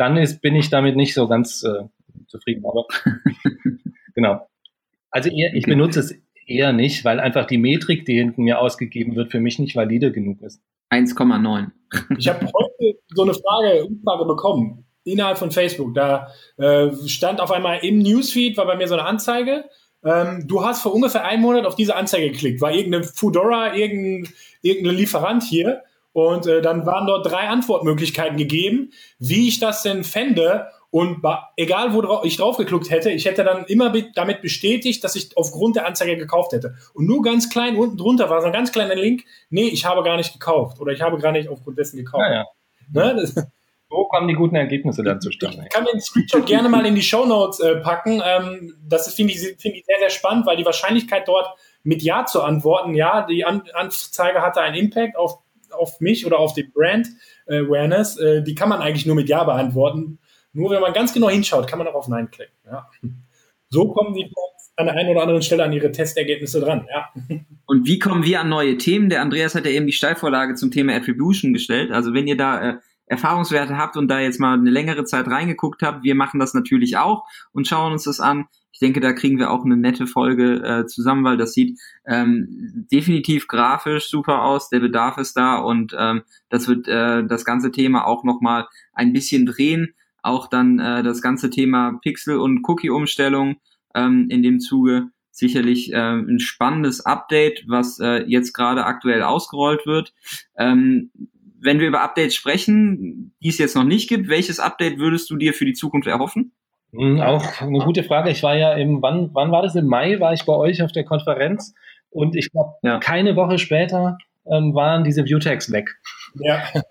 [0.00, 1.84] dann ist, bin ich damit nicht so ganz äh,
[2.26, 2.64] zufrieden.
[2.64, 2.86] Aber
[4.14, 4.48] genau.
[5.10, 6.14] Also eher, ich benutze es
[6.46, 10.10] eher nicht, weil einfach die Metrik, die hinten mir ausgegeben wird, für mich nicht valide
[10.10, 10.62] genug ist.
[10.90, 11.70] 1,9.
[12.18, 15.94] Ich habe heute so eine Frage, Umfrage bekommen innerhalb von Facebook.
[15.94, 19.64] Da äh, stand auf einmal im Newsfeed, war bei mir so eine Anzeige.
[20.02, 22.62] Ähm, du hast vor ungefähr einem Monat auf diese Anzeige geklickt.
[22.62, 24.32] War irgendeine Foodora, irgendein,
[24.62, 25.82] irgendein Lieferant hier.
[26.12, 30.68] Und äh, dann waren dort drei Antwortmöglichkeiten gegeben, wie ich das denn fände.
[30.90, 31.22] Und
[31.56, 35.76] egal, wo ich drauf geklickt hätte, ich hätte dann immer damit bestätigt, dass ich aufgrund
[35.76, 36.74] der Anzeige gekauft hätte.
[36.94, 40.02] Und nur ganz klein unten drunter war so ein ganz kleiner Link, nee, ich habe
[40.02, 42.24] gar nicht gekauft oder ich habe gar nicht aufgrund dessen gekauft.
[42.26, 42.44] Ja, ja.
[42.92, 43.46] Ne?
[43.88, 45.62] Wo kommen die guten Ergebnisse dann zustande?
[45.62, 48.20] Ich kann den Screenshot gerne mal in die Show Notes äh, packen.
[48.24, 52.26] Ähm, das finde ich, find ich sehr, sehr spannend, weil die Wahrscheinlichkeit dort mit Ja
[52.26, 55.38] zu antworten, ja, die An Anzeige hatte einen Impact auf
[55.72, 57.08] auf mich oder auf die Brand
[57.46, 60.18] äh, Awareness, äh, die kann man eigentlich nur mit Ja beantworten.
[60.52, 62.54] Nur wenn man ganz genau hinschaut, kann man auch auf Nein klicken.
[62.66, 62.88] Ja.
[63.68, 64.30] So kommen die
[64.76, 66.86] an der einen oder anderen Stelle an ihre Testergebnisse dran.
[66.90, 67.10] Ja.
[67.66, 69.10] Und wie kommen wir an neue Themen?
[69.10, 71.92] Der Andreas hat ja eben die Steilvorlage zum Thema Attribution gestellt.
[71.92, 72.74] Also wenn ihr da äh,
[73.06, 76.96] Erfahrungswerte habt und da jetzt mal eine längere Zeit reingeguckt habt, wir machen das natürlich
[76.96, 78.46] auch und schauen uns das an.
[78.80, 82.86] Ich denke, da kriegen wir auch eine nette Folge äh, zusammen, weil das sieht ähm,
[82.90, 87.72] definitiv grafisch super aus, der Bedarf ist da und ähm, das wird äh, das ganze
[87.72, 89.92] Thema auch nochmal ein bisschen drehen.
[90.22, 93.56] Auch dann äh, das ganze Thema Pixel- und Cookie-Umstellung
[93.94, 99.84] ähm, in dem Zuge sicherlich äh, ein spannendes Update, was äh, jetzt gerade aktuell ausgerollt
[99.84, 100.14] wird.
[100.56, 101.10] Ähm,
[101.60, 105.36] wenn wir über Updates sprechen, die es jetzt noch nicht gibt, welches Update würdest du
[105.36, 106.52] dir für die Zukunft erhoffen?
[106.92, 108.30] Hm, auch eine gute Frage.
[108.30, 109.74] Ich war ja im, wann, wann war das?
[109.76, 111.74] Im Mai war ich bei euch auf der Konferenz
[112.10, 112.98] und ich glaube, ja.
[112.98, 115.90] keine Woche später ähm, waren diese Viewtags weg.
[116.34, 116.62] Ja.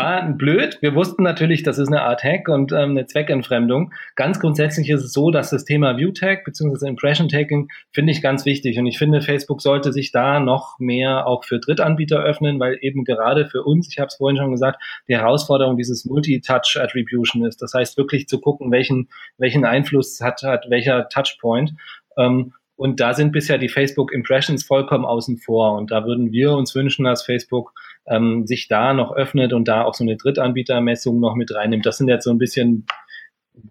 [0.00, 0.78] War blöd.
[0.80, 3.92] Wir wussten natürlich, das ist eine Art Hack und ähm, eine Zweckentfremdung.
[4.16, 6.88] Ganz grundsätzlich ist es so, dass das Thema View-Tag bzw.
[6.88, 8.78] Impression-Tagging finde ich ganz wichtig.
[8.78, 13.04] Und ich finde, Facebook sollte sich da noch mehr auch für Drittanbieter öffnen, weil eben
[13.04, 17.60] gerade für uns, ich habe es vorhin schon gesagt, die Herausforderung dieses Multi-Touch-Attribution ist.
[17.60, 21.74] Das heißt, wirklich zu gucken, welchen, welchen Einfluss hat, hat welcher Touchpoint.
[22.16, 25.76] Ähm, und da sind bisher die Facebook Impressions vollkommen außen vor.
[25.76, 27.74] Und da würden wir uns wünschen, dass Facebook
[28.06, 31.86] ähm, sich da noch öffnet und da auch so eine Drittanbietermessung noch mit reinnimmt.
[31.86, 32.86] Das sind jetzt so ein bisschen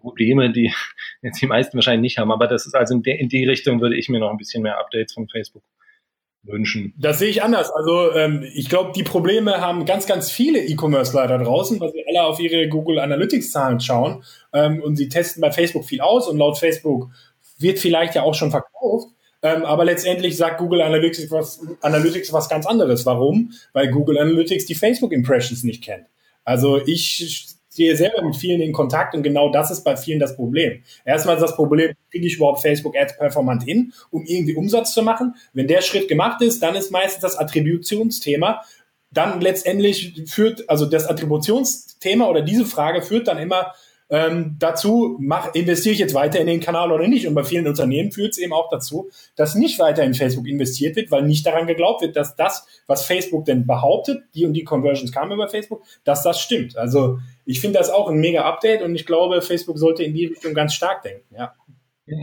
[0.00, 0.72] Probleme, die
[1.22, 2.32] jetzt die meisten wahrscheinlich nicht haben.
[2.32, 4.62] Aber das ist also in, de, in die Richtung würde ich mir noch ein bisschen
[4.62, 5.62] mehr Updates von Facebook
[6.42, 6.94] wünschen.
[6.98, 7.70] Das sehe ich anders.
[7.70, 12.24] Also ähm, ich glaube, die Probleme haben ganz, ganz viele E-Commerce-Leiter draußen, weil sie alle
[12.24, 16.58] auf ihre Google Analytics-Zahlen schauen ähm, und sie testen bei Facebook viel aus und laut
[16.58, 17.10] Facebook
[17.58, 19.08] wird vielleicht ja auch schon verkauft.
[19.42, 23.06] Ähm, aber letztendlich sagt Google Analytics was, Analytics was ganz anderes.
[23.06, 23.52] Warum?
[23.72, 26.06] Weil Google Analytics die Facebook Impressions nicht kennt.
[26.44, 30.36] Also ich stehe selber mit vielen in Kontakt und genau das ist bei vielen das
[30.36, 30.82] Problem.
[31.04, 35.02] Erstmal ist das Problem, kriege ich überhaupt Facebook Ads performant hin, um irgendwie Umsatz zu
[35.02, 35.34] machen?
[35.52, 38.62] Wenn der Schritt gemacht ist, dann ist meistens das Attributionsthema
[39.12, 43.74] dann letztendlich führt, also das Attributionsthema oder diese Frage führt dann immer
[44.10, 47.28] ähm, dazu mach, investiere ich jetzt weiter in den Kanal oder nicht.
[47.28, 50.96] Und bei vielen Unternehmen führt es eben auch dazu, dass nicht weiter in Facebook investiert
[50.96, 54.64] wird, weil nicht daran geglaubt wird, dass das, was Facebook denn behauptet, die und die
[54.64, 56.76] Conversions kamen über Facebook, dass das stimmt.
[56.76, 60.26] Also ich finde das auch ein mega Update und ich glaube, Facebook sollte in die
[60.26, 61.34] Richtung ganz stark denken.
[61.36, 61.54] Ja.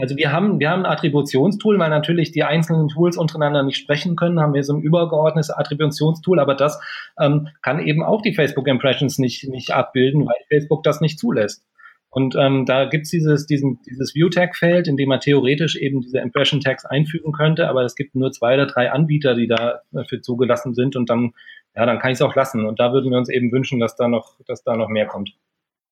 [0.02, 4.18] Also wir haben, wir haben ein Attributionstool, weil natürlich die einzelnen Tools untereinander nicht sprechen
[4.18, 6.80] können, haben wir so ein übergeordnetes Attributionstool, aber das
[7.18, 11.64] ähm, kann eben auch die Facebook Impressions nicht, nicht abbilden, weil Facebook das nicht zulässt.
[12.10, 16.86] Und ähm, da gibt's dieses, diesen, dieses View-Tag-Feld, in dem man theoretisch eben diese Impression-Tags
[16.86, 21.10] einfügen könnte, aber es gibt nur zwei oder drei Anbieter, die dafür zugelassen sind und
[21.10, 21.34] dann,
[21.76, 22.66] ja, dann kann ich es auch lassen.
[22.66, 25.36] Und da würden wir uns eben wünschen, dass da noch, dass da noch mehr kommt.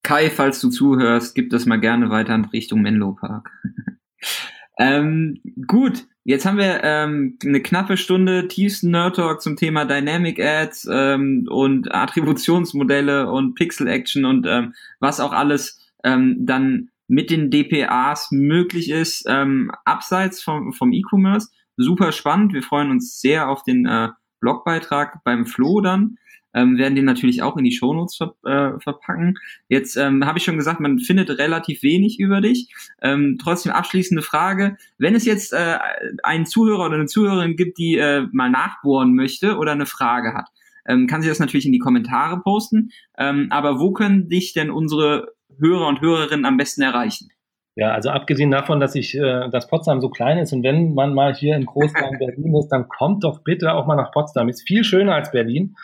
[0.03, 3.51] Kai, falls du zuhörst, gib das mal gerne weiter in Richtung Menlo Park.
[4.79, 10.39] ähm, gut, jetzt haben wir ähm, eine knappe Stunde tiefsten Nerd Talk zum Thema Dynamic
[10.39, 17.29] Ads ähm, und Attributionsmodelle und Pixel Action und ähm, was auch alles ähm, dann mit
[17.29, 21.49] den DPAs möglich ist, ähm, abseits vom, vom E-Commerce.
[21.75, 22.53] Super spannend.
[22.53, 26.17] Wir freuen uns sehr auf den äh, Blogbeitrag beim Flo dann
[26.55, 29.35] ähm, werden den natürlich auch in die Shownotes ver äh, verpacken.
[29.67, 32.73] Jetzt ähm, habe ich schon gesagt, man findet relativ wenig über dich.
[33.01, 34.77] Ähm, trotzdem abschließende Frage.
[34.97, 35.77] Wenn es jetzt äh,
[36.23, 40.47] einen Zuhörer oder eine Zuhörerin gibt, die äh, mal nachbohren möchte oder eine Frage hat,
[40.87, 42.91] ähm, kann sie das natürlich in die Kommentare posten.
[43.17, 47.29] Ähm, aber wo können dich denn unsere Hörer und Hörerinnen am besten erreichen?
[47.75, 51.13] Ja, also abgesehen davon, dass ich, äh, dass Potsdam so klein ist und wenn man
[51.13, 54.47] mal hier in Großraum Berlin ist, dann kommt doch bitte auch mal nach Potsdam.
[54.47, 55.75] Ist viel schöner als Berlin.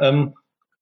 [0.00, 0.34] Ähm,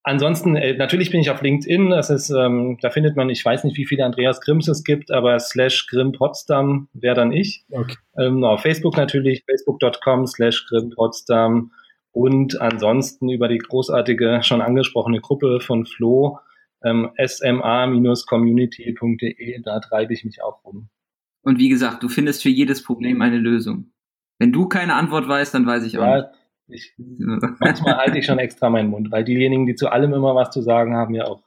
[0.02, 1.90] ansonsten, äh, natürlich bin ich auf LinkedIn.
[1.90, 5.10] Das ist, ähm, da findet man, ich weiß nicht, wie viele Andreas Grimms es gibt,
[5.10, 7.64] aber slash Grimm Potsdam wäre dann ich.
[7.70, 7.96] Okay.
[8.18, 11.72] Ähm, auf Facebook natürlich, facebook.com slash Grimm Potsdam.
[12.12, 16.38] Und ansonsten über die großartige, schon angesprochene Gruppe von Flo,
[16.84, 20.88] ähm, sma-community.de, da treibe ich mich auch rum.
[21.42, 23.92] Und wie gesagt, du findest für jedes Problem eine Lösung.
[24.38, 26.26] Wenn du keine Antwort weißt, dann weiß ich auch nicht.
[26.68, 30.50] Ich, manchmal halte ich schon extra meinen Mund, weil diejenigen, die zu allem immer was
[30.50, 31.44] zu sagen haben, ja auch.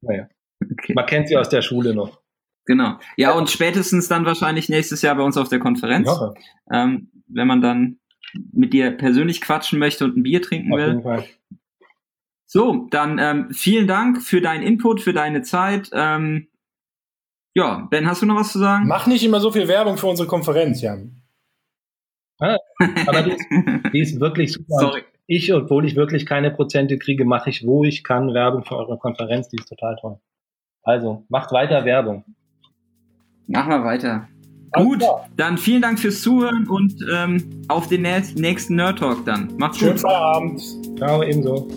[0.00, 0.28] Naja.
[0.62, 0.94] Okay.
[0.94, 2.22] Man kennt sie aus der Schule noch.
[2.64, 2.98] Genau.
[3.16, 6.08] Ja, und spätestens dann wahrscheinlich nächstes Jahr bei uns auf der Konferenz.
[6.72, 7.98] Ähm, wenn man dann
[8.52, 11.24] mit dir persönlich quatschen möchte und ein Bier trinken auf will.
[12.56, 15.90] So, dann ähm, vielen Dank für deinen Input, für deine Zeit.
[15.92, 16.48] Ähm,
[17.54, 18.86] ja, Ben, hast du noch was zu sagen?
[18.86, 21.20] Mach nicht immer so viel Werbung für unsere Konferenz, Jan.
[22.40, 22.56] Ja,
[23.06, 23.44] aber die ist,
[23.92, 24.74] die ist wirklich super.
[24.80, 25.02] Sorry.
[25.26, 28.96] Ich, obwohl ich wirklich keine Prozente kriege, mache ich, wo ich kann, Werbung für eure
[28.96, 29.50] Konferenz.
[29.50, 30.18] Die ist total toll.
[30.82, 32.24] Also, macht weiter Werbung.
[33.48, 34.28] Machen wir weiter.
[34.70, 35.28] Alles Gut, klar.
[35.36, 39.52] dann vielen Dank fürs Zuhören und ähm, auf den nächsten Nerd Talk dann.
[39.58, 40.00] Macht's Schönen gut.
[40.00, 40.96] Schönen Feierabend.
[40.98, 41.68] Ciao, ebenso.